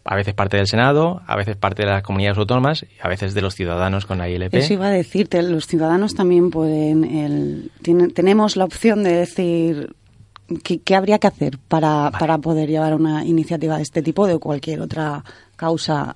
[0.07, 3.33] a veces parte del Senado, a veces parte de las comunidades autónomas y a veces
[3.33, 4.53] de los ciudadanos con la ILP.
[4.53, 7.71] Eso iba a decirte, los ciudadanos también pueden, el,
[8.13, 9.95] tenemos la opción de decir
[10.63, 14.39] ¿Qué, habría que hacer para, para, poder llevar una iniciativa de este tipo o de
[14.39, 15.23] cualquier otra
[15.57, 16.13] causa?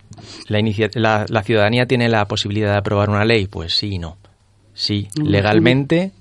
[0.48, 3.48] La, la, ciudadanía tiene la posibilidad de aprobar una ley?
[3.48, 4.18] Pues sí y no.
[4.74, 6.14] Sí, legalmente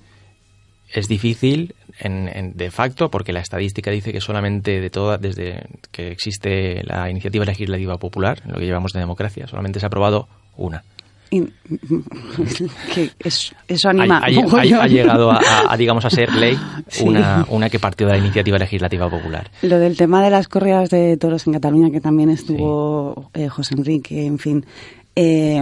[0.93, 6.11] es difícil en, de facto porque la estadística dice que solamente de todas, desde que
[6.11, 10.27] existe la iniciativa legislativa popular, en lo que llevamos de democracia, solamente se ha aprobado
[10.57, 10.83] una
[12.93, 14.29] que eso anima ha,
[14.87, 16.57] llegado a, digamos a ser ley
[17.05, 19.49] una, una que partió de la iniciativa legislativa popular.
[19.61, 23.75] Lo del tema de las corridas de toros en Cataluña que también estuvo eh, José
[23.75, 24.65] Enrique en fin
[25.15, 25.61] eh,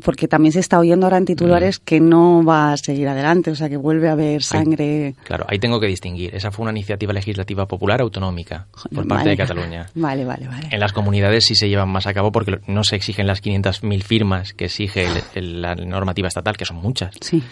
[0.00, 1.84] porque también se está oyendo ahora en titulares mm.
[1.84, 5.14] que no va a seguir adelante, o sea, que vuelve a haber sangre.
[5.24, 6.34] claro, ahí tengo que distinguir.
[6.34, 9.86] Esa fue una iniciativa legislativa popular autonómica por parte de Cataluña.
[9.94, 10.68] Vale, vale, vale.
[10.70, 14.02] En las comunidades sí se llevan más a cabo porque no se exigen las 500.000
[14.02, 17.14] firmas que exige la normativa estatal, que son muchas.
[17.20, 17.42] Sí.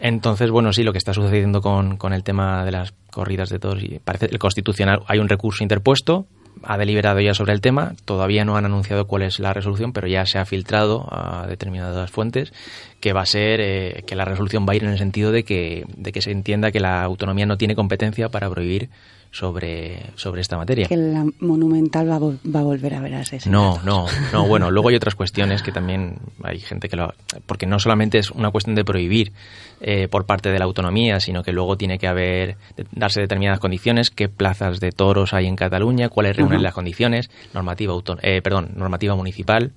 [0.00, 3.58] Entonces, bueno, sí, lo que está sucediendo con, con el tema de las corridas de
[3.58, 6.26] toros, y parece el constitucional, hay un recurso interpuesto,
[6.62, 7.94] ha deliberado ya sobre el tema.
[8.04, 12.10] Todavía no han anunciado cuál es la resolución, pero ya se ha filtrado a determinadas
[12.10, 12.52] fuentes
[13.00, 15.44] que va a ser eh, que la resolución va a ir en el sentido de
[15.44, 18.90] que, de que se entienda que la autonomía no tiene competencia para prohibir
[19.30, 20.86] sobre, sobre esta materia.
[20.86, 24.46] Que la monumental va, a volver a ver ese No, no, no.
[24.46, 27.14] Bueno, luego hay otras cuestiones que también hay gente que lo.
[27.46, 29.32] Porque no solamente es una cuestión de prohibir
[29.80, 32.56] eh, por parte de la autonomía, sino que luego tiene que haber.
[32.92, 37.94] darse determinadas condiciones, qué plazas de toros hay en Cataluña, cuáles reúnen las condiciones, normativa,
[38.22, 39.72] eh, perdón, normativa municipal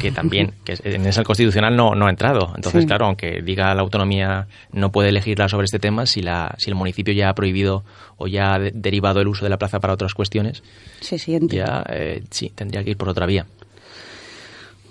[0.00, 2.52] que también que en ese constitucional no, no ha entrado.
[2.54, 6.70] Entonces, claro, aunque diga la autonomía no puede elegirla sobre este tema, si, la, si
[6.70, 7.84] el municipio ya ha prohibido
[8.16, 10.62] o ya ha derivado el uso de la plaza para otras cuestiones,
[11.00, 11.56] se siente.
[11.56, 13.46] ya eh, sí, tendría que ir por otra vía.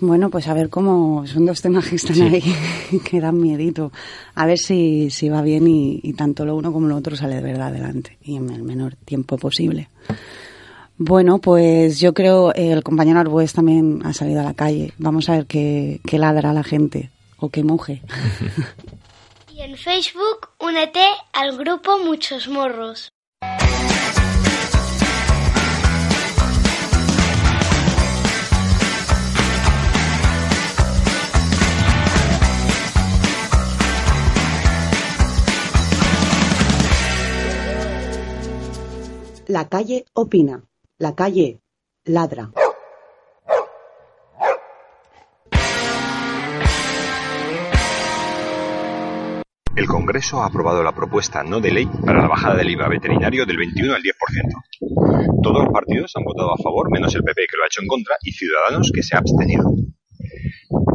[0.00, 2.42] Bueno, pues a ver cómo son dos temas que están ahí
[3.04, 3.92] que dan miedito.
[4.34, 7.36] A ver si, si va bien y, y tanto lo uno como lo otro sale
[7.36, 9.88] de verdad adelante y en el menor tiempo posible.
[11.02, 14.92] Bueno, pues yo creo eh, el compañero Arbues también ha salido a la calle.
[14.98, 17.08] Vamos a ver qué, qué ladra la gente
[17.38, 18.02] o qué muge.
[19.50, 23.08] y en Facebook únete al grupo Muchos Morros.
[39.46, 40.62] La calle opina.
[41.00, 41.62] La calle
[42.04, 42.50] ladra.
[49.74, 53.46] El Congreso ha aprobado la propuesta no de ley para la bajada del IVA veterinario
[53.46, 54.12] del 21 al 10%.
[55.42, 57.88] Todos los partidos han votado a favor, menos el PP que lo ha hecho en
[57.88, 59.72] contra y Ciudadanos que se ha abstenido.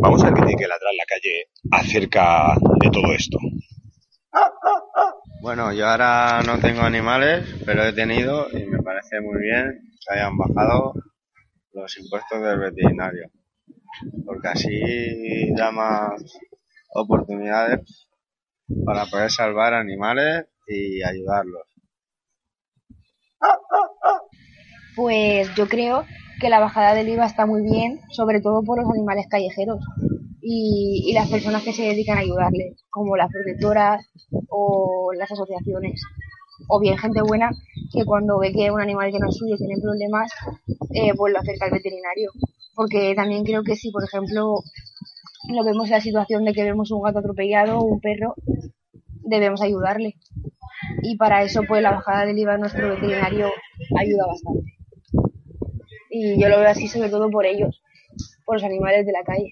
[0.01, 3.39] Vamos a ver qué tiene que ladrar la calle acerca de todo esto.
[5.45, 10.15] Bueno, yo ahora no tengo animales, pero he tenido y me parece muy bien que
[10.15, 10.95] hayan bajado
[11.71, 13.29] los impuestos del veterinario,
[14.25, 16.19] porque así da más
[16.95, 18.07] oportunidades
[18.87, 21.67] para poder salvar animales y ayudarlos.
[24.95, 26.05] Pues yo creo
[26.41, 29.77] que la bajada del IVA está muy bien, sobre todo por los animales callejeros
[30.47, 34.05] y, las personas que se dedican a ayudarles, como las protectoras
[34.49, 35.99] o las asociaciones
[36.67, 37.49] o bien gente buena
[37.91, 40.31] que cuando ve que un animal que no es suyo tiene problemas,
[40.93, 42.29] eh, pues lo acerca al veterinario.
[42.75, 44.59] Porque también creo que si, por ejemplo,
[45.49, 48.35] lo vemos en la situación de que vemos un gato atropellado o un perro,
[49.23, 50.13] debemos ayudarle.
[51.01, 53.49] Y para eso, pues la bajada del IVA de nuestro veterinario
[53.97, 54.73] ayuda bastante.
[56.11, 57.81] Y yo lo veo así sobre todo por ellos,
[58.45, 59.49] por los animales de la calle.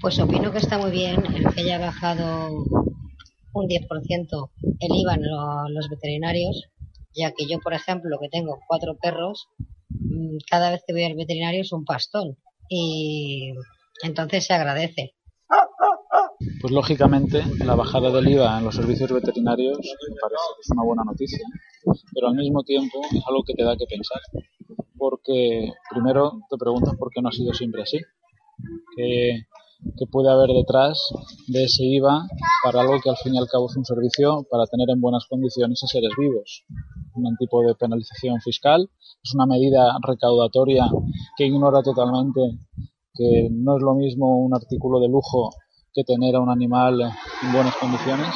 [0.00, 2.64] Pues opino que está muy bien el que haya bajado
[3.54, 6.64] un 10% el IVA en los veterinarios,
[7.14, 9.48] ya que yo, por ejemplo, que tengo cuatro perros,
[9.88, 12.36] mm, cada vez que voy al veterinario es un pastón
[12.68, 13.54] y
[14.02, 15.14] entonces se agradece.
[16.60, 20.82] Pues lógicamente la bajada del IVA en los servicios veterinarios me parece que es una
[20.82, 21.46] buena noticia,
[22.12, 24.20] pero al mismo tiempo es algo que te da que pensar,
[24.96, 27.98] porque primero te preguntas por qué no ha sido siempre así,
[28.96, 29.42] qué,
[29.96, 30.98] qué puede haber detrás
[31.46, 32.26] de ese IVA
[32.64, 35.26] para algo que al fin y al cabo es un servicio para tener en buenas
[35.28, 36.64] condiciones a seres vivos.
[37.14, 38.90] Un tipo de penalización fiscal
[39.22, 40.86] es una medida recaudatoria
[41.36, 42.40] que ignora totalmente
[43.14, 45.50] que no es lo mismo un artículo de lujo
[45.94, 48.28] que tener a un animal en buenas condiciones.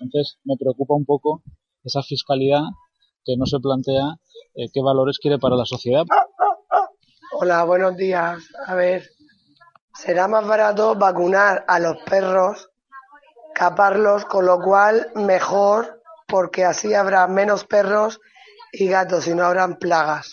[0.00, 1.42] Entonces me preocupa un poco
[1.84, 2.62] esa fiscalidad
[3.24, 4.16] que no se plantea
[4.54, 6.04] eh, qué valores quiere para la sociedad.
[7.32, 8.42] Hola, buenos días.
[8.66, 9.08] A ver,
[9.94, 12.70] será más barato vacunar a los perros,
[13.54, 18.20] caparlos, con lo cual mejor porque así habrá menos perros
[18.72, 20.32] y gatos y no habrán plagas.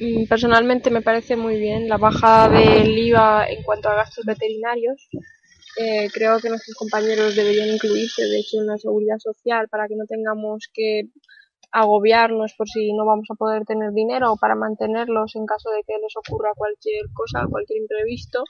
[0.00, 5.08] Mm, personalmente me parece muy bien la bajada del IVA en cuanto a gastos veterinarios.
[5.78, 9.96] Eh, creo que nuestros compañeros deberían incluirse, de hecho, en la seguridad social para que
[9.96, 11.10] no tengamos que
[11.70, 15.82] agobiarnos por si no vamos a poder tener dinero o para mantenerlos en caso de
[15.86, 18.44] que les ocurra cualquier cosa, cualquier imprevisto.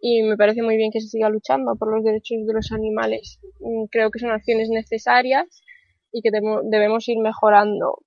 [0.00, 3.38] Y me parece muy bien que se siga luchando por los derechos de los animales.
[3.60, 5.62] Mm, creo que son acciones necesarias
[6.10, 7.98] y que debemos ir mejorando,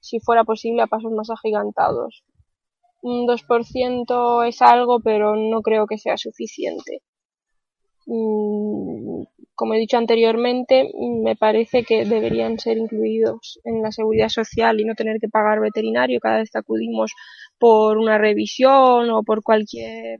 [0.00, 2.24] si fuera posible, a pasos más agigantados.
[3.02, 7.02] Un 2% es algo, pero no creo que sea suficiente.
[8.06, 9.24] Mm,
[9.54, 10.90] como he dicho anteriormente,
[11.22, 15.60] me parece que deberían ser incluidos en la seguridad social y no tener que pagar
[15.60, 17.12] veterinario cada vez que acudimos
[17.58, 20.18] por una revisión o por cualquier,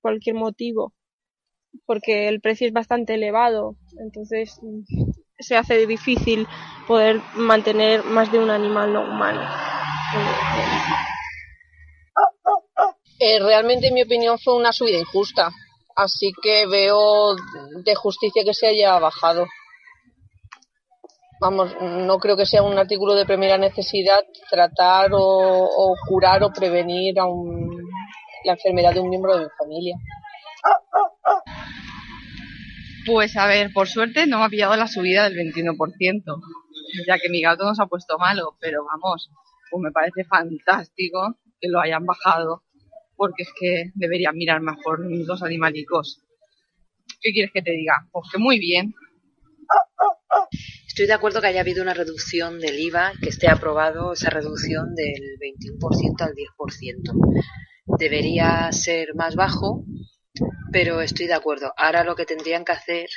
[0.00, 0.92] cualquier motivo,
[1.84, 3.76] porque el precio es bastante elevado.
[3.98, 4.60] Entonces,
[5.38, 6.46] se hace difícil
[6.86, 9.42] poder mantener más de un animal no humano.
[13.18, 15.50] Eh, realmente, en mi opinión, fue una subida injusta,
[16.00, 17.36] así que veo
[17.84, 19.46] de justicia que se haya bajado.
[21.40, 24.20] Vamos, no creo que sea un artículo de primera necesidad
[24.50, 27.24] tratar o, curar o prevenir a
[28.44, 29.96] la enfermedad de un miembro de mi familia.
[33.06, 36.22] Pues a ver, por suerte no me ha pillado la subida del 21%,
[37.06, 39.30] ya que mi gato nos ha puesto malo, pero vamos,
[39.70, 42.62] pues me parece fantástico que lo hayan bajado,
[43.20, 46.22] porque es que deberían mirar más por los animalicos.
[47.20, 47.92] ¿Qué quieres que te diga?
[48.10, 48.94] Pues que muy bien.
[50.86, 54.94] Estoy de acuerdo que haya habido una reducción del IVA, que esté aprobado esa reducción
[54.94, 57.98] del 21% al 10%.
[57.98, 59.84] Debería ser más bajo
[60.72, 61.74] pero estoy de acuerdo.
[61.76, 63.10] Ahora lo que tendrían que hacer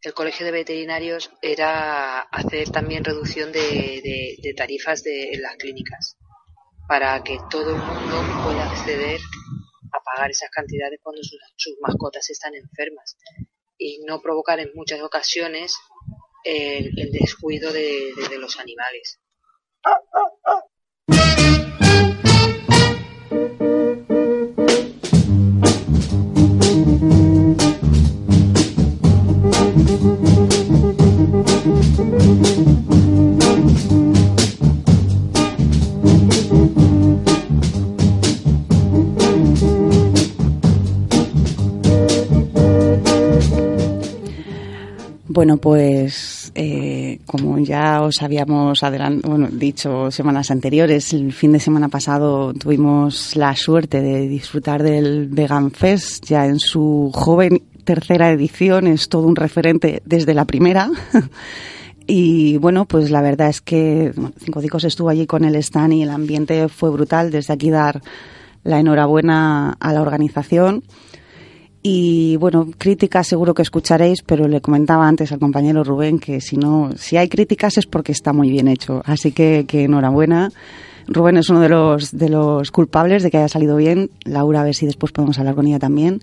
[0.00, 6.16] el Colegio de Veterinarios era hacer también reducción de, tarifas de, en las clínicas
[6.86, 9.20] para que todo el mundo pueda acceder
[9.92, 13.16] a pagar esas cantidades cuando sus, mascotas están enfermas
[13.78, 15.76] y no provocar en muchas ocasiones
[16.44, 19.20] el, descuido de, de los animales.
[45.34, 48.80] Bueno, pues eh, como ya os habíamos
[49.24, 55.26] bueno, dicho semanas anteriores, el fin de semana pasado tuvimos la suerte de disfrutar del
[55.26, 60.88] Vegan Fest ya en su joven tercera edición, es todo un referente desde la primera.
[62.06, 66.02] Y bueno, pues la verdad es que Cinco Dicos estuvo allí con el stand y
[66.02, 67.30] el ambiente fue brutal.
[67.30, 68.02] Desde aquí dar
[68.62, 70.84] la enhorabuena a la organización.
[71.86, 76.56] Y bueno, críticas seguro que escucharéis, pero le comentaba antes al compañero Rubén que si
[76.56, 79.02] no, si hay críticas es porque está muy bien hecho.
[79.04, 80.50] Así que, enhorabuena.
[81.08, 84.08] Rubén es uno de los, de los culpables de que haya salido bien.
[84.24, 86.22] Laura, a ver si después podemos hablar con ella también.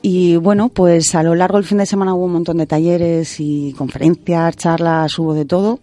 [0.00, 3.38] Y bueno, pues a lo largo del fin de semana hubo un montón de talleres
[3.38, 5.80] y conferencias, charlas, hubo de todo.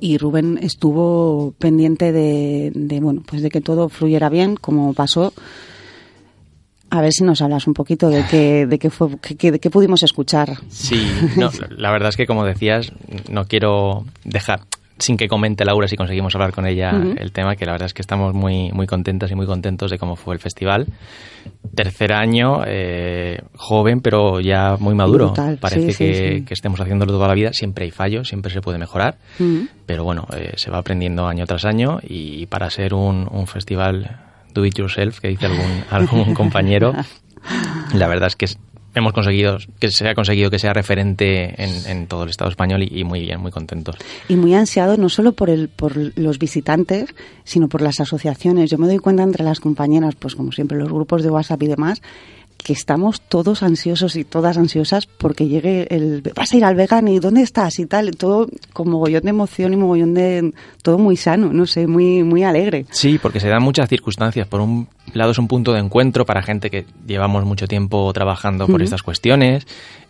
[0.00, 5.34] Y Rubén estuvo pendiente de, de bueno, pues de que todo fluyera bien, como pasó
[6.94, 10.04] A ver si nos hablas un poquito de qué, de qué, fue, de qué pudimos
[10.04, 10.58] escuchar.
[10.68, 11.04] Sí,
[11.36, 12.92] no, la verdad es que como decías,
[13.28, 14.60] no quiero dejar
[14.96, 17.94] sin que comente Laura si conseguimos hablar con ella el tema, que la verdad es
[17.94, 20.86] que estamos muy, muy contentas y muy contentos de cómo fue el festival.
[21.74, 25.34] Tercer año, eh, joven, pero ya muy maduro.
[25.60, 27.52] Parece que, que, estemos haciéndolo toda la vida.
[27.52, 29.16] Siempre hay fallos, siempre se puede mejorar,
[29.84, 34.33] pero bueno, eh, se va aprendiendo año tras año y para ser un, un festival
[34.54, 36.94] do it yourself, que dice algún, algún compañero,
[37.92, 38.46] la verdad es que
[38.94, 43.04] hemos conseguido que se ha conseguido que sea referente en, todo el Estado español y,
[43.04, 43.96] muy bien, muy contentos.
[44.28, 48.70] Y muy ansiado no solo por el por los visitantes, sino por las asociaciones.
[48.70, 51.66] Yo me doy cuenta entre las compañeras, pues como siempre los grupos de WhatsApp y
[51.66, 52.02] demás,
[52.64, 57.06] que estamos todos ansiosos y todas ansiosas porque llegue el vas a ir al vegan
[57.06, 60.52] y dónde estás y tal todo con mogollón de emoción y mogollón de
[60.82, 62.86] todo muy sano no sé muy muy alegre.
[62.90, 64.48] Sí porque se dan muchas circunstancias.
[64.48, 68.66] Por un lado es un punto de encuentro para gente que llevamos mucho tiempo trabajando
[68.66, 69.66] por estas cuestiones.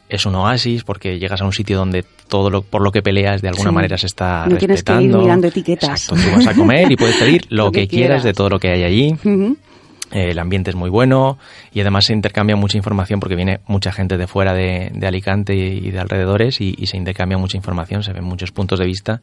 [0.09, 3.43] Es un oasis porque llegas a un sitio donde todo lo, por lo que peleas
[3.43, 6.05] de alguna manera se está no tienes que ir mirando etiquetas.
[6.05, 8.69] Exacto, tú vas a comer y puedes pedir lo, que, quieras de todo lo que
[8.69, 9.17] hay allí.
[9.25, 9.55] Eh,
[10.15, 11.39] el ambiente es muy bueno
[11.73, 15.91] y además se intercambia mucha información porque viene mucha gente de fuera de, Alicante y
[15.91, 19.21] de alrededores y, se intercambia mucha información, se ven muchos puntos de vista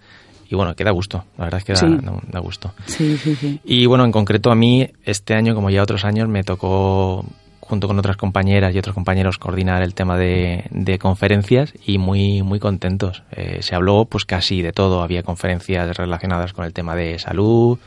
[0.50, 2.74] y bueno, que da gusto, la verdad es que da, gusto.
[2.86, 3.62] Sí, sí, sí.
[3.64, 7.26] Y bueno, en concreto a mí este año, como ya otros años, me tocó
[7.72, 12.60] junto con otras compañeras y otros compañeros coordinar el tema de, conferencias y muy muy
[12.60, 13.24] contentos.
[13.32, 17.80] Eh, se habló pues casi de todo, había conferencias relacionadas con el tema de salud,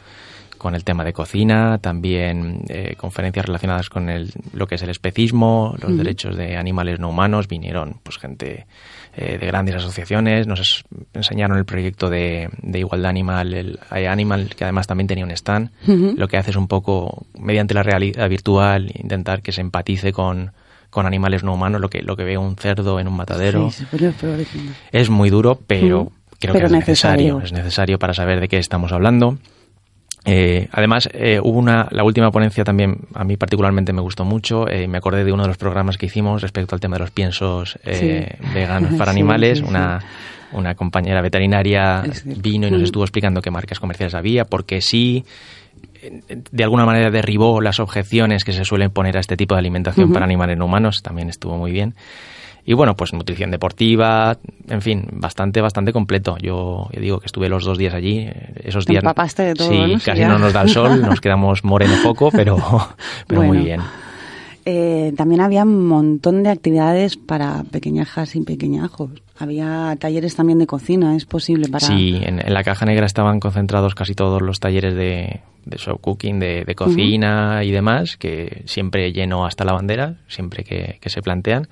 [0.65, 4.89] con el tema de cocina, también eh, conferencias relacionadas con el, lo que es el
[4.89, 7.49] especismo, los derechos de animales no humanos.
[7.49, 8.65] Vinieron pues gente
[9.15, 14.87] eh, de grandes asociaciones, nos enseñaron el proyecto de, igualdad animal, el Animal, que además
[14.87, 15.69] también tenía un stand.
[16.17, 20.53] Lo que hace es un poco, mediante la realidad virtual, intentar que se empatice con,
[20.89, 23.69] con animales no humanos, lo que, lo que ve un cerdo en un matadero.
[24.93, 26.11] es muy duro, pero
[26.41, 27.43] creo que es necesario.
[27.43, 29.37] Es necesario para saber de qué estamos hablando.
[30.25, 34.69] Eh, además, eh, hubo una, la última ponencia también, a mí particularmente me gustó mucho.
[34.69, 37.11] Eh, me acordé de uno de los programas que hicimos respecto al tema de los
[37.11, 37.79] piensos
[38.55, 39.61] veganos para animales.
[39.61, 40.01] una,
[40.53, 45.25] una compañera veterinaria vino y nos estuvo explicando qué marcas comerciales había, porque sí,
[46.51, 50.13] de alguna manera derribó las objeciones que se suelen poner a este tipo de alimentación
[50.13, 51.03] para animales no humanos.
[51.03, 51.95] También estuvo muy bien.
[52.67, 54.39] Y bueno, pues nutrición deportiva,
[54.69, 56.39] en fin, bastante, bastante completo.
[56.39, 58.27] Yo, digo que estuve los dos días allí.
[58.63, 59.03] Esos días.
[59.05, 62.57] de todo, sí, casi no nos da el sol, nos quedamos moreno poco, pero,
[63.27, 63.81] pero muy bien.
[64.67, 69.11] Eh, también había un montón de actividades para pequeñajas y pequeñajos.
[69.39, 71.87] Había talleres también de cocina, ¿es posible para...?
[71.87, 76.39] Sí, en, la caja negra estaban concentrados casi todos los talleres de, de show cooking,
[76.39, 81.69] de, cocina y demás, que siempre lleno hasta la bandera, siempre que, que, se plantean.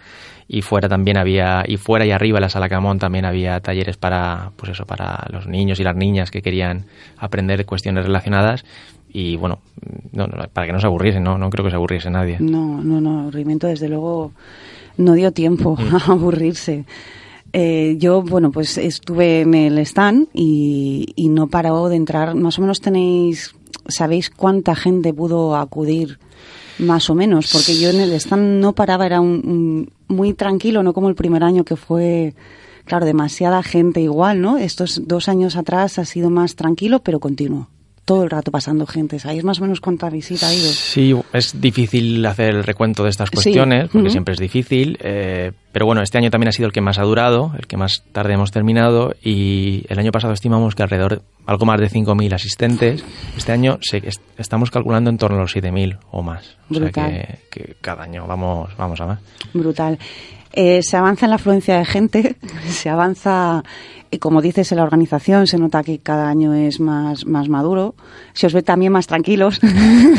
[0.49, 3.97] Y fuera también había, y fuera y arriba en la sala Camón también había talleres
[3.97, 6.87] para, pues eso, para los niños y las niñas que querían
[7.17, 8.65] aprender cuestiones relacionadas
[9.13, 9.59] y bueno,
[10.13, 11.37] no, para que no se aburriesen, ¿no?
[11.37, 12.39] No creo que se aburriese nadie.
[12.41, 14.33] No, no, no, aburrimiento desde luego
[14.97, 15.95] no dio tiempo mm.
[15.97, 16.85] a aburrirse.
[17.53, 22.35] Eh, yo, bueno, pues estuve en el stand y, y no paró de entrar.
[22.35, 23.55] Más o menos tenéis,
[23.87, 26.19] ¿sabéis cuánta gente pudo acudir?
[26.79, 30.95] Más o menos, porque yo en el stand no paraba, era un, muy tranquilo, no
[30.95, 32.35] como el primer año que fue,
[32.87, 34.57] claro, demasiada gente igual, ¿no?
[34.57, 37.69] Estos dos años atrás ha sido más tranquilo, pero continuo
[38.05, 39.19] todo el rato pasando gente.
[39.19, 40.69] ¿Sabéis más o menos cuánta visita ha ido?
[40.69, 44.99] Sí, es difícil hacer el recuento de estas cuestiones, porque siempre es difícil.
[45.01, 47.77] Eh, pero bueno, este año también ha sido el que más ha durado, el que
[47.77, 49.15] más tarde hemos terminado.
[49.23, 53.05] Y el año pasado estimamos que alrededor, algo más de 5.000 asistentes.
[53.37, 53.79] Este año
[54.37, 56.57] estamos calculando en torno a los 7.000 o más.
[56.71, 59.21] O sea que, que, cada año vamos, vamos a más.
[59.55, 59.99] Brutal.
[60.53, 62.37] Eh, se avanza en la afluencia de gente,
[62.69, 63.63] se avanza,
[64.11, 67.95] y como dices, en la organización, se nota que cada año es más, más maduro,
[68.35, 69.61] se os ve también más tranquilos,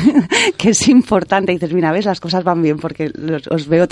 [0.58, 1.52] que es importante.
[1.52, 3.12] dices, mira, ves, las cosas van bien porque
[3.50, 3.88] os veo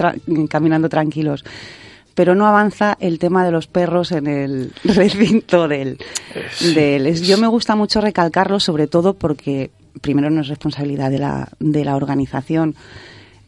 [0.49, 1.43] caminando tranquilos.
[2.13, 5.97] Pero no avanza el tema de los perros en el recinto del,
[6.75, 9.71] del, Yo me gusta mucho recalcarlo, sobre todo porque
[10.01, 12.75] primero no es responsabilidad de la, de la organización,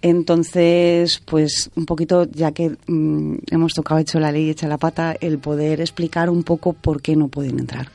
[0.03, 5.15] entonces, pues un poquito, ya que mm, hemos tocado hecho la ley hecha la pata,
[5.21, 7.87] el poder explicar un poco por qué no pueden entrar.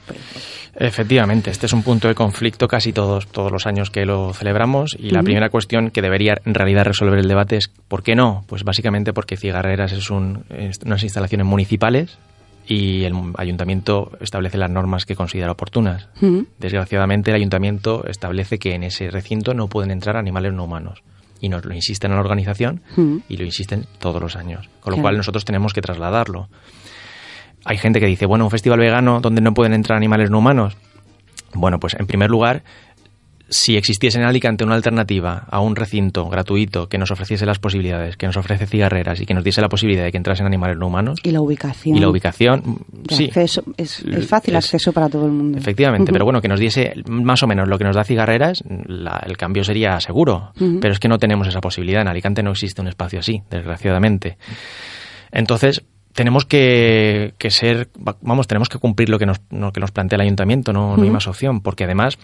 [0.74, 4.96] Efectivamente, este es un punto de conflicto casi todos, todos los años que lo celebramos
[4.98, 8.42] y la primera cuestión que debería en realidad resolver el debate es ¿por qué no?
[8.46, 10.44] Pues básicamente porque Cigarreras es, un,
[10.86, 12.16] unas instalaciones municipales
[12.66, 16.08] y el ayuntamiento establece las normas que considera oportunas.
[16.58, 21.02] Desgraciadamente el ayuntamiento establece que en ese recinto no pueden entrar animales no humanos
[21.40, 23.16] y nos lo insisten en la organización Mm.
[23.28, 24.68] y lo insisten todos los años.
[24.80, 25.02] Con lo Claro.
[25.02, 26.48] cual nosotros tenemos que trasladarlo.
[27.64, 30.76] Hay gente que dice, bueno, un festival vegano donde no pueden entrar animales no humanos.
[31.54, 32.62] Bueno, pues en primer lugar,
[33.50, 38.16] si existiese en Alicante una alternativa a un recinto gratuito que nos ofreciese las posibilidades,
[38.16, 40.86] que nos ofrece cigarreras y que nos diese la posibilidad de que entrasen animales no
[40.86, 41.96] humanos, Y la ubicación.
[41.96, 45.56] y la ubicación, sí, acceso, es, es fácil Es- acceso para todo el mundo.
[45.58, 49.22] Efectivamente, pero bueno, que nos diese más o menos lo que nos da cigarreras, la-
[49.26, 50.52] el cambio sería seguro.
[50.58, 52.02] Pero es que no tenemos esa posibilidad.
[52.02, 54.36] En Alicante no existe un espacio así, desgraciadamente.
[55.32, 55.82] Entonces,
[56.14, 59.90] tenemos que, que ser, va- vamos, tenemos que cumplir lo que nos, lo que nos
[59.92, 62.18] plantea el ayuntamiento, no, no hay más opción, porque además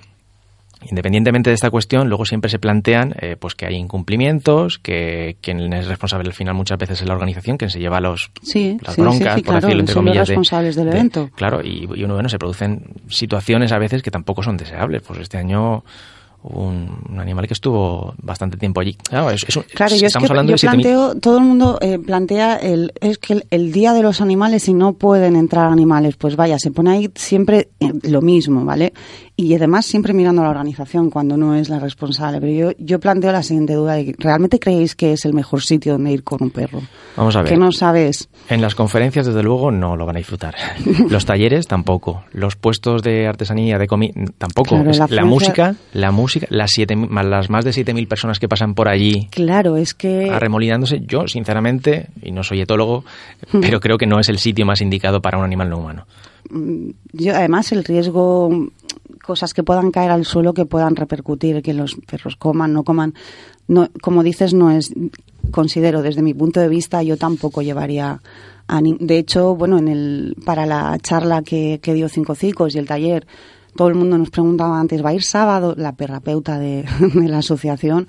[0.91, 5.73] Independientemente de esta cuestión, luego siempre se plantean eh, pues que hay incumplimientos, que quien
[5.73, 8.95] es responsable al final muchas veces es la organización, quien se lleva los, Sí, las
[8.95, 10.29] sí, broncas, sí, sí, por claro, decirlo entre son los comillas.
[10.29, 11.31] de- responsables del de- evento.
[11.35, 15.03] Claro, y, y uno, bueno, se producen situaciones a veces que tampoco son deseables.
[15.03, 15.83] Pues este año
[16.47, 18.95] hubo un, un animal que estuvo bastante tiempo allí.
[19.09, 21.39] Claro, es, es un- Claro, yo es estamos que hablando yo de 7.000 planteo, todo
[21.39, 24.93] el mundo eh, plantea el, es que el, el día de los animales y no
[24.93, 28.93] pueden entrar animales, pues vaya, se pone ahí siempre eh, lo mismo, ¿vale?
[29.37, 32.41] Y además siempre mirando a la organización cuando no es la responsable.
[32.41, 36.13] Pero yo, yo planteo la siguiente duda, ¿realmente creéis que es el mejor sitio donde
[36.13, 36.83] ir con un perro?
[37.17, 37.51] Vamos a ver.
[37.51, 38.29] Que no sabes.
[38.49, 40.55] En las conferencias, desde luego, no lo van a disfrutar.
[41.09, 42.25] Los talleres, tampoco.
[42.33, 44.77] Los puestos de artesanía, de comida, tampoco.
[44.77, 48.75] Claro, la la, música, la música, las, siete, las más de 7.000 personas que pasan
[48.75, 50.31] por allí Claro, es que...
[50.31, 53.05] arremolinándose, yo, sinceramente, y no soy etólogo,
[53.61, 56.07] pero creo que no es el sitio más indicado para un animal no humano.
[56.51, 58.69] Mm, yo además el riesgo
[59.25, 63.15] cosas que puedan caer al suelo que puedan repercutir que los perros coman no coman.
[63.69, 64.93] No como dices no es
[65.51, 68.21] considero desde mi punto de vista yo tampoco llevaría
[68.67, 72.75] a ni- de hecho bueno en el para la charla que, que dio cinco cicos
[72.75, 73.27] y el taller
[73.77, 76.85] todo el mundo nos preguntaba antes va a ir sábado la terapeuta de,
[77.15, 78.07] la asociación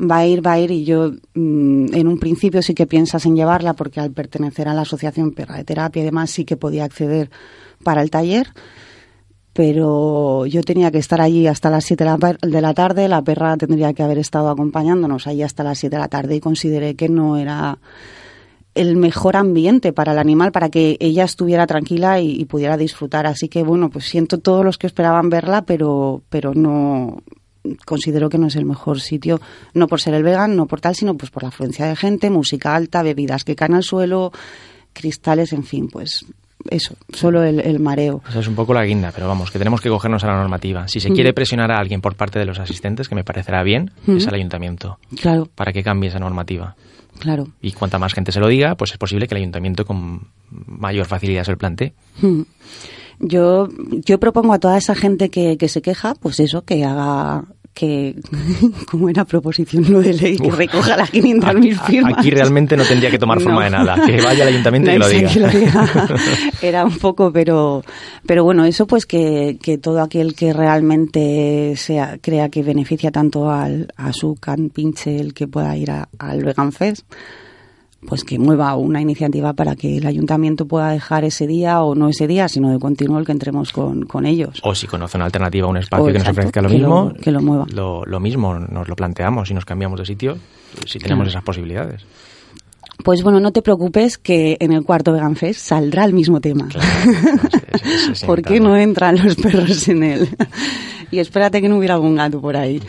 [0.00, 3.26] va a ir va a ir y yo mm, en un principio sí que piensas
[3.26, 6.56] en llevarla porque al pertenecer a la asociación perra de terapia y demás sí que
[6.56, 7.30] podía acceder
[7.82, 8.48] para el taller,
[9.58, 13.92] pero yo tenía que estar allí hasta las 7 de la, tarde, la perra tendría
[13.92, 17.36] que haber estado acompañándonos allí hasta las 7 de la tarde y consideré que no
[17.36, 17.80] era
[18.76, 23.26] el mejor ambiente para el animal, para que ella estuviera tranquila y, y pudiera disfrutar.
[23.26, 27.24] Así que bueno, pues siento todos los que esperaban verla, pero, pero no
[27.84, 29.40] considero que no es el mejor sitio,
[29.74, 32.30] no por ser el vegan, no por tal, sino pues por la afluencia de gente,
[32.30, 34.30] música alta, bebidas que caen al suelo,
[34.92, 36.24] cristales, en fin, pues
[36.70, 38.22] eso, solo el, el mareo.
[38.28, 40.88] Esa es un poco la guinda, pero vamos, que tenemos que cogernos a la normativa.
[40.88, 41.14] Si se Ujú.
[41.14, 44.16] quiere presionar a alguien por parte de los asistentes, que me parecerá bien, Ujú.
[44.18, 46.74] es al ayuntamiento, Claro, para que cambie esa normativa.
[47.18, 47.48] claro.
[47.62, 51.06] Y cuanta más gente se lo diga, pues es posible que el ayuntamiento con mayor
[51.06, 51.92] facilidad se lo plantee.
[52.20, 52.42] Hmm.
[53.20, 53.68] Yo,
[54.04, 57.44] yo propongo a toda esa gente que, que se queja, pues eso, que haga,
[57.74, 58.16] que,
[58.90, 60.56] como era proposición no de ley, que Uf.
[60.56, 62.14] recoja las 500.000 firmas.
[62.18, 63.64] Aquí realmente no tendría que tomar forma No.
[63.64, 64.06] de nada.
[64.06, 65.28] Que vaya al ayuntamiento y que lo diga.
[65.28, 65.88] sí, que lo diga.
[66.62, 67.84] Era un poco, pero,
[68.26, 73.50] pero bueno, eso pues que, que todo aquel que realmente sea, crea que beneficia tanto
[73.50, 77.06] al, a su can pinche el que pueda ir a- al Vegan Fest,
[78.06, 82.08] pues que mueva una iniciativa para que el ayuntamiento pueda dejar ese día o no
[82.08, 84.60] ese día, sino de continuo el que entremos con, con ellos.
[84.62, 87.12] O si conoce una alternativa, un espacio O que nos ofrezca lo que lo- mismo,
[87.20, 87.66] que lo mueva.
[87.72, 90.38] Lo, lo mismo, nos lo planteamos y nos cambiamos de sitio,
[90.86, 91.30] si tenemos Claro.
[91.30, 92.02] esas posibilidades.
[93.04, 96.68] Pues bueno, no te preocupes que en el cuarto Vegan Fest saldrá el mismo tema.
[98.12, 100.28] es ¿Por qué no entran los perros en él?
[101.10, 102.80] y espérate que no hubiera algún gato por ahí.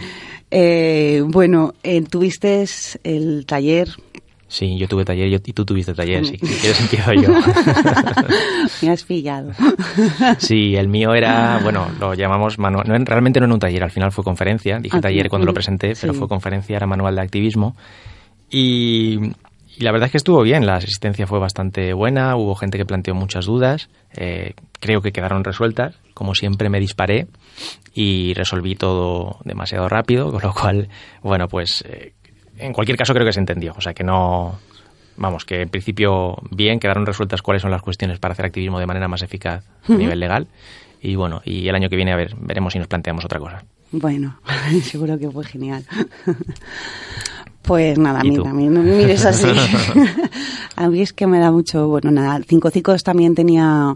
[0.51, 2.65] Eh, bueno, eh, tuviste
[3.03, 3.89] el taller.
[4.51, 6.37] Sí, yo tuve taller yo- y tú tuviste taller, sí.
[6.41, 7.29] Si quieres empiezo yo.
[8.81, 9.51] Me has pillado.
[10.39, 13.91] Sí, el mío era, bueno, lo llamamos manual, no, realmente no era un taller, al
[13.91, 17.21] final fue conferencia, dije Ah, taller cuando lo presenté, pero fue conferencia, era manual de
[17.21, 17.75] activismo.
[18.49, 19.19] Y,
[19.77, 22.85] y la verdad es que estuvo bien, la asistencia fue bastante buena, hubo gente que
[22.85, 27.27] planteó muchas dudas, eh, creo que quedaron resueltas, como siempre me disparé
[27.93, 30.89] y resolví todo demasiado rápido, con lo cual,
[31.21, 32.13] bueno, pues eh,
[32.59, 34.59] en cualquier caso creo que se entendió, o sea que no...
[35.17, 38.85] Vamos, que en principio bien, quedaron resueltas cuáles son las cuestiones para hacer activismo de
[38.85, 40.47] manera más eficaz a nivel legal.
[41.01, 43.65] Y bueno, y el año que viene a ver, veremos si nos planteamos otra cosa.
[43.91, 44.39] Bueno,
[44.83, 45.85] seguro que fue genial.
[47.61, 49.47] Pues nada, a ¿Y mí no me mires así.
[50.75, 53.95] a mí es que me da mucho, bueno, nada, Cinco Cicos también tenía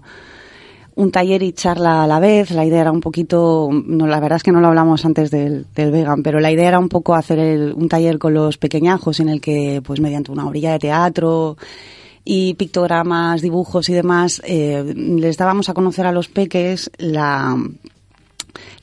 [0.96, 2.52] un taller y charla a la vez.
[2.52, 5.66] La idea era un poquito, no, la verdad es que no lo hablamos antes del,
[5.76, 9.20] del vegan, pero la idea era un poco hacer el- un taller con los pequeñajos
[9.20, 11.58] en el que, pues mediante una orilla de teatro
[12.26, 17.58] y pictogramas, dibujos y demás, eh, les dábamos a conocer a los peques la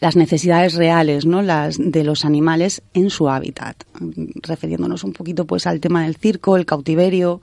[0.00, 1.42] las necesidades reales, ¿no?
[1.42, 3.76] Las de los animales en su hábitat,
[4.42, 7.40] refiriéndonos un poquito pues al tema del circo, el cautiverio,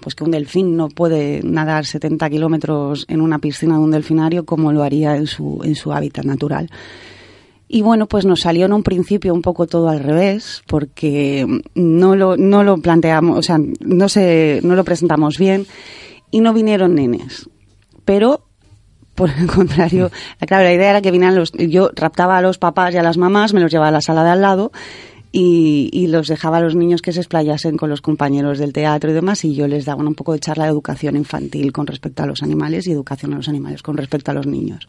[0.00, 4.44] pues que un delfín no puede nadar 70 kilómetros en una piscina de un delfinario
[4.44, 6.70] como lo haría en su, en su hábitat natural.
[7.72, 12.16] Y bueno, pues nos salió en un principio un poco todo al revés, porque no
[12.16, 15.66] lo, no lo planteamos, o sea, no, se, no lo presentamos bien
[16.32, 17.48] y no vinieron nenes.
[18.04, 18.49] Pero
[19.20, 20.10] por el contrario,
[20.46, 23.18] claro, la idea era que vinieran los, yo raptaba a los papás y a las
[23.18, 24.72] mamás, me los llevaba a la sala de al lado
[25.30, 29.12] y, los dejaba a los niños que se explayasen con los compañeros del teatro y
[29.12, 32.26] demás y yo les daba un poco de charla de educación infantil con respecto a
[32.26, 34.88] los animales y educación a los animales con respecto a los niños.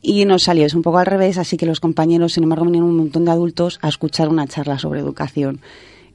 [0.00, 2.88] Y nos salió eso un poco al revés, así que los compañeros, sin embargo, vinieron
[2.88, 5.60] un montón de adultos a escuchar una charla sobre educación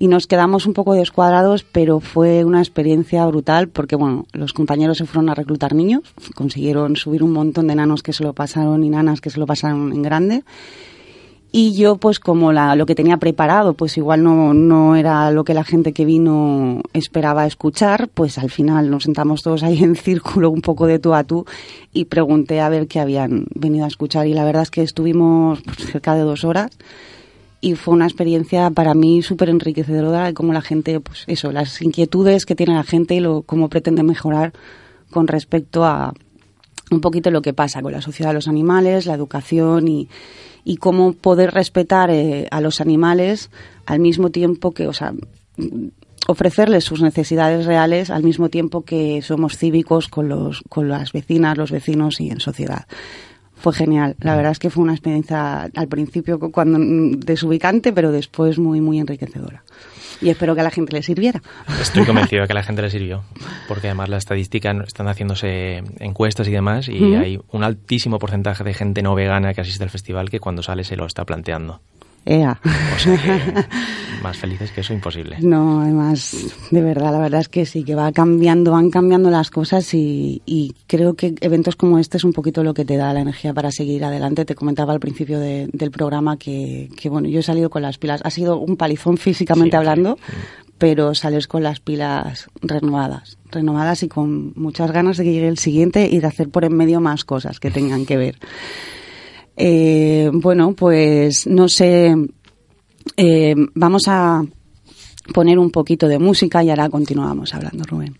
[0.01, 4.97] y nos quedamos un poco descuadrados, pero fue una experiencia brutal porque, bueno, los compañeros
[4.97, 6.01] se fueron a reclutar niños,
[6.33, 9.45] consiguieron subir un montón de nanos que se lo pasaron y nanas que se lo
[9.45, 10.43] pasaron en grande.
[11.51, 15.43] Y yo, pues como la, lo que tenía preparado, pues igual no, no era lo
[15.43, 19.95] que la gente que vino esperaba escuchar, pues al final nos sentamos todos ahí en
[19.95, 21.45] círculo, un poco de tú a tú,
[21.93, 24.25] y pregunté a ver qué habían venido a escuchar.
[24.25, 26.71] Y la verdad es que estuvimos pues, cerca de dos horas
[27.61, 31.79] y fue una experiencia para mí súper enriquecedora de cómo la gente, pues eso, las
[31.81, 34.51] inquietudes que tiene la gente y lo, cómo pretende mejorar
[35.11, 36.13] con respecto a
[36.89, 40.09] un poquito lo que pasa con la sociedad de los animales, la educación y,
[40.65, 43.51] y cómo poder respetar eh, a los animales
[43.85, 45.13] al mismo tiempo que, o sea,
[46.27, 51.57] ofrecerles sus necesidades reales al mismo tiempo que somos cívicos con, los, con las vecinas,
[51.57, 52.87] los vecinos y en sociedad
[53.61, 54.15] fue genial.
[54.19, 56.79] La verdad es que fue una experiencia al principio cuando
[57.17, 59.63] desubicante, pero después muy, muy enriquecedora.
[60.19, 61.41] Y espero que a la gente le sirviera.
[61.79, 63.23] Estoy convencido de que a la gente le sirvió,
[63.67, 68.73] porque además la estadística están haciéndose encuestas y demás, y hay un altísimo porcentaje de
[68.73, 71.81] gente no vegana que asiste al festival que cuando sale se lo está planteando.
[72.25, 72.59] Ea.
[74.21, 75.37] más felices que eso, imposible.
[75.41, 76.35] No, además,
[76.69, 80.75] de verdad, la verdad es que sí, que va cambiando, van cambiando las cosas y,
[80.87, 83.71] creo que eventos como este es un poquito lo que te da la energía para
[83.71, 84.45] seguir adelante.
[84.45, 88.21] Te comentaba al principio del programa que, bueno, yo he salido con las pilas.
[88.23, 90.19] Ha sido un palizón físicamente hablando,
[90.77, 95.57] pero sales con las pilas renovadas, renovadas y con muchas ganas de que llegue el
[95.57, 98.35] siguiente y de hacer por en medio más cosas que tengan que ver.
[99.55, 102.15] Eh, bueno, pues no sé,
[103.17, 104.43] eh, vamos a
[105.33, 108.15] poner un poquito de música y ahora continuamos hablando, Rubén.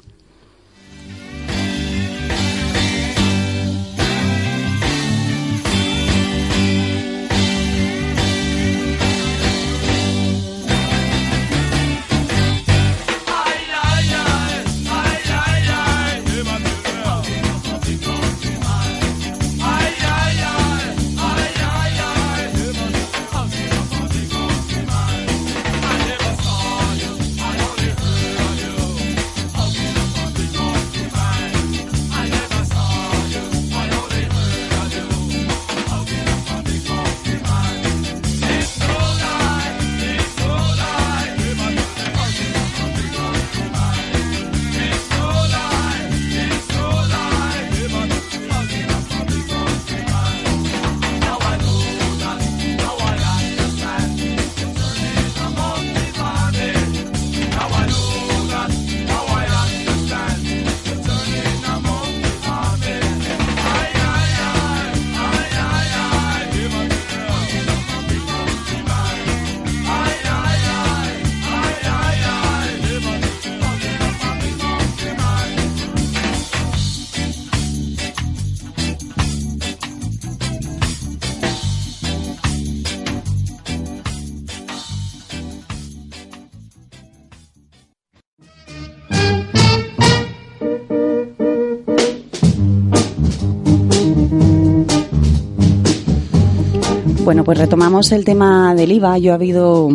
[97.52, 99.18] Pues retomamos el tema del IVA.
[99.18, 99.89] Yo ha habido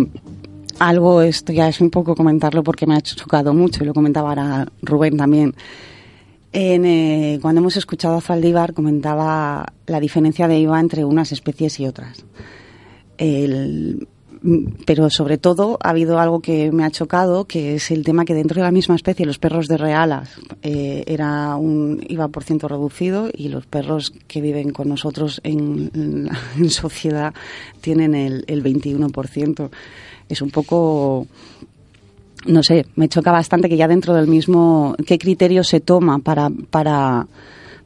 [0.78, 4.28] algo, esto ya es un poco comentarlo porque me ha chocado mucho y lo comentaba
[4.28, 5.54] ahora Rubén también.
[6.52, 11.86] Eh, cuando hemos escuchado a Zaldívar comentaba la diferencia de IVA entre unas especies y
[11.86, 12.26] otras.
[13.16, 14.06] El,
[14.84, 18.34] pero sobre todo ha habido algo que me ha chocado, que es el tema que
[18.34, 20.30] dentro de la misma especie, los perros de realas,
[20.62, 26.30] eh, era un IVA por ciento reducido y los perros que viven con nosotros en,
[26.68, 27.34] sociedad
[27.80, 29.70] tienen el, el 21%.
[30.28, 31.26] Es un poco
[32.46, 36.50] no sé, me choca bastante que ya dentro del mismo, qué criterio se toma para,
[36.70, 37.26] para,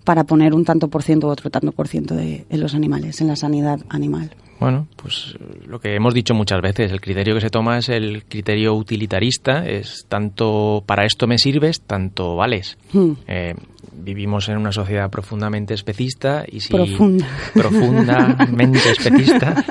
[0.05, 3.21] para poner un tanto por ciento u otro tanto por ciento de, en los animales,
[3.21, 4.31] en la sanidad animal.
[4.61, 5.37] Bueno, pues
[5.67, 9.67] lo que hemos dicho muchas veces, el criterio que se toma es el criterio utilitarista,
[9.67, 12.77] es tanto para esto me sirves, tanto vales.
[12.93, 13.13] Hmm.
[13.27, 13.55] Eh,
[13.93, 17.27] vivimos en una sociedad profundamente especista y si Profunda.
[17.55, 19.65] profundamente especista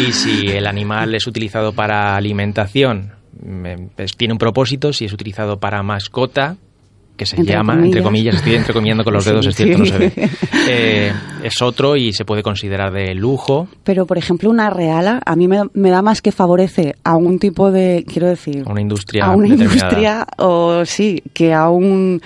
[0.00, 3.12] y si el animal es utilizado para alimentación
[3.42, 6.56] me- pues tiene un propósito, si es utilizado para mascota
[7.16, 7.86] que se Entre llama, comillas.
[7.86, 10.12] entre comillas, estoy entrecomiendo con los Sí, dedos, es cierto, no se ve,
[10.68, 11.12] Eh,
[11.42, 15.46] es otro y se puede considerar de lujo, Pero, por ejemplo, una reala a mí
[15.48, 19.26] me, me da más que favorece a un tipo de, quiero decir, a una industria
[19.26, 22.20] a una industria o sí, que a un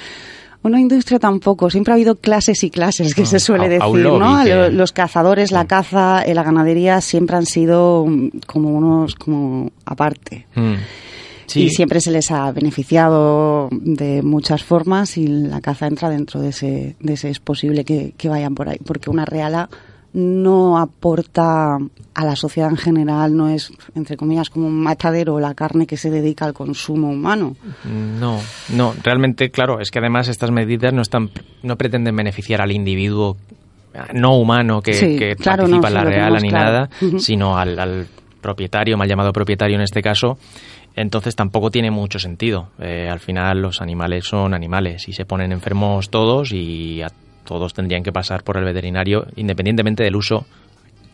[0.60, 1.70] una industria tampoco.
[1.70, 4.36] Siempre ha habido clases y clases que Ah, se suele a- a decir, lobby ¿no?
[4.38, 8.70] A que- lo- Los cazadores, la caza, eh, la ganadería siempre han sido mm, como
[8.70, 10.46] unos como aparte.
[10.56, 10.74] Mm.
[11.48, 11.64] Sí.
[11.64, 16.50] Y siempre se les ha beneficiado de muchas formas y la caza entra dentro de
[16.50, 18.78] ese, de ese es posible que, que vayan por ahí.
[18.84, 19.68] Porque una reala
[20.12, 21.76] no aporta
[22.14, 25.96] a la sociedad en general, no es, entre comillas, como un matadero la carne que
[25.96, 27.56] se dedica al consumo humano.
[27.84, 28.38] No,
[28.74, 31.30] no, realmente, claro, es que además estas medidas no están,
[31.62, 33.36] no pretenden beneficiar al individuo
[34.14, 36.64] no humano que, Sí, que claro, participa no, en la reala ni claro.
[36.64, 38.06] nada, sino al, al
[38.40, 40.38] propietario, mal llamado propietario en este caso.
[41.00, 42.70] Entonces tampoco tiene mucho sentido.
[42.80, 47.12] Eh, al final los animales son animales y se ponen enfermos todos y a
[47.44, 50.44] todos tendrían que pasar por el veterinario independientemente del uso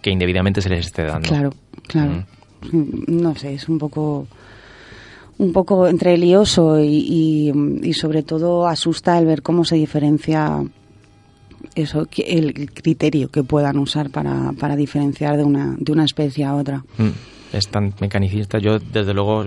[0.00, 1.28] que indebidamente se les esté dando.
[1.28, 1.52] Claro,
[1.86, 2.24] claro.
[2.72, 4.26] No sé, es un poco
[5.36, 10.62] un poco entre lioso y, y, y sobre todo asusta el ver cómo se diferencia
[11.74, 16.54] eso el criterio que puedan usar para, para diferenciar de una de una especie a
[16.54, 16.82] otra.
[16.96, 17.10] Mm,
[17.54, 18.58] Es tan mecanicista.
[18.58, 19.46] Yo, desde luego,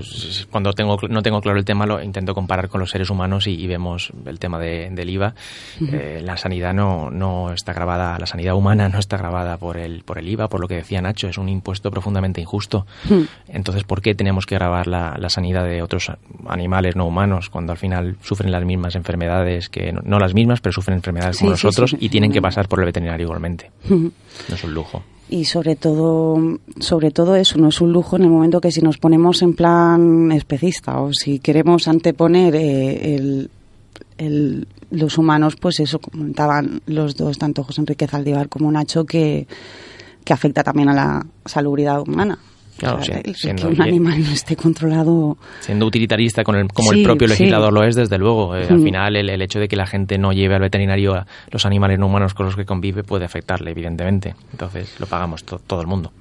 [0.49, 3.51] cuando tengo, no tengo claro el tema, lo intento comparar con los seres humanos y,
[3.55, 5.34] y vemos el tema de- del IVA.
[5.82, 10.03] Eh, la sanidad no, no está grabada, la sanidad humana no está grabada por el,
[10.03, 12.86] por el IVA, por lo que decía Nacho, es un impuesto profundamente injusto.
[13.49, 16.12] Entonces, ¿por qué tenemos que grabar la, la sanidad de otros
[16.47, 20.62] animales no humanos cuando al final sufren las mismas enfermedades que, no, no las mismas,
[20.62, 23.72] pero sufren enfermedades como Sí, nosotros sí, y tienen que pasar por el veterinario igualmente?
[24.49, 25.03] No es un lujo.
[25.30, 26.38] Y sobre todo,
[26.80, 29.56] sobre todo eso, no es un lujo en el momento que si nos ponemos en
[29.56, 33.50] plan especista o si queremos anteponer eh,
[34.18, 39.48] el, los humanos, pues eso comentaban los dos, tanto José Enrique Zaldívar como Nacho, que,
[40.24, 42.40] que afecta también a la salubridad humana.
[42.78, 45.38] Claro, sí, siendo- que un animal no esté controlado.
[45.60, 47.34] siendo utilitarista con el, como Sí, el propio sí.
[47.34, 48.56] legislador lo es, desde luego.
[48.56, 48.84] Eh, Al Mm.
[48.84, 51.98] final, el, el hecho de que la gente no lleve al veterinario a los animales
[52.00, 54.36] no humanos con los que convive puede afectarle, evidentemente.
[54.52, 56.12] Entonces, lo pagamos to- todo el mundo.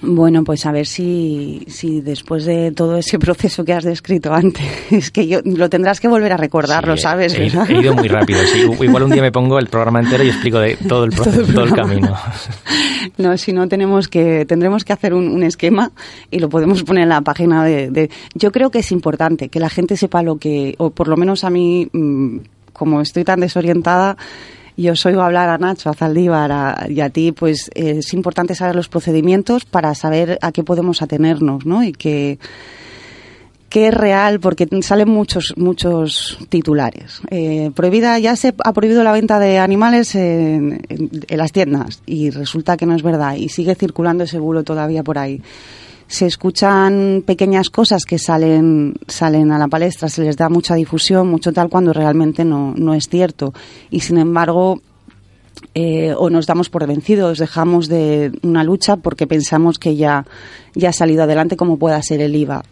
[0.00, 4.64] Bueno, pues a ver si, si después de todo ese proceso que has descrito antes,
[4.90, 7.34] es que yo lo tendrás que volver a recordarlo, Sí, ¿sabes?
[7.34, 8.40] He, he ido muy rápido.
[8.44, 8.62] sí.
[8.80, 11.64] Igual un día me pongo el programa entero y explico de todo el, proceso, todo
[11.64, 12.14] el camino.
[13.18, 15.92] No, si no tenemos que tendremos que hacer un, un esquema
[16.30, 19.60] y lo podemos poner en la página de, de- Yo creo que es importante que
[19.60, 22.36] la gente sepa lo que, o por lo menos a mí, mm,
[22.72, 24.16] como estoy tan desorientada,
[24.76, 28.12] y os oigo hablar a Nacho, a Zaldívar a- y a ti, pues eh, es
[28.14, 31.82] importante saber los procedimientos para saber a qué podemos atenernos, ¿no?
[31.84, 32.38] Y que
[33.68, 37.22] que es real porque salen muchos muchos titulares.
[37.30, 40.82] Eh, prohibida ya se ha prohibido la venta de animales en,
[41.30, 45.16] las tiendas y resulta que no es verdad y sigue circulando ese bulo todavía por
[45.16, 45.40] ahí.
[46.12, 51.26] Se escuchan pequeñas cosas que salen salen a la palestra, se les da mucha difusión,
[51.26, 53.54] mucho tal cuando realmente no no es cierto
[53.90, 54.82] y sin embargo
[55.72, 60.26] eh, o nos damos por vencidos, dejamos de una lucha porque pensamos que ya,
[60.74, 62.62] ya ha salido adelante como pueda ser el IVA.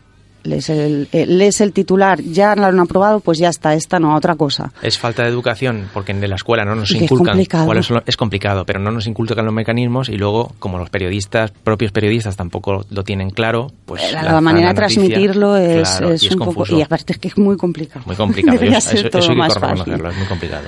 [0.42, 4.14] Lees el, eh, lees el titular, ya lo han aprobado, pues ya está, esta no,
[4.16, 4.72] otra cosa.
[4.82, 7.66] Es falta de educación, porque en la escuela no nos que es inculcan complicado.
[7.66, 10.88] cuáles son lo- es complicado, pero no nos inculcan los mecanismos y luego, como los
[10.90, 15.88] periodistas, propios periodistas tampoco lo tienen claro, pues la, lanzan manera de la transmitirlo es,
[15.98, 16.54] Claro, es es un poco.
[16.54, 16.78] confuso.
[16.78, 18.02] Y aparte es que es muy complicado.
[18.06, 19.78] Muy complicado, eso, eso- hay más que fácil.
[19.78, 20.64] reconocerlo, es muy complicado.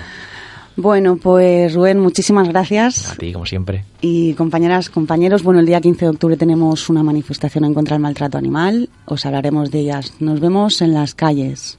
[0.77, 3.11] Bueno, pues Rubén, muchísimas gracias.
[3.13, 3.85] A ti, como siempre.
[4.01, 8.03] Y compañeras, compañeros, bueno, el día 15 de octubre tenemos una manifestación en contra del
[8.03, 8.89] maltrato animal.
[9.05, 10.15] Os hablaremos de ellas.
[10.21, 11.79] Nos vemos en las calles.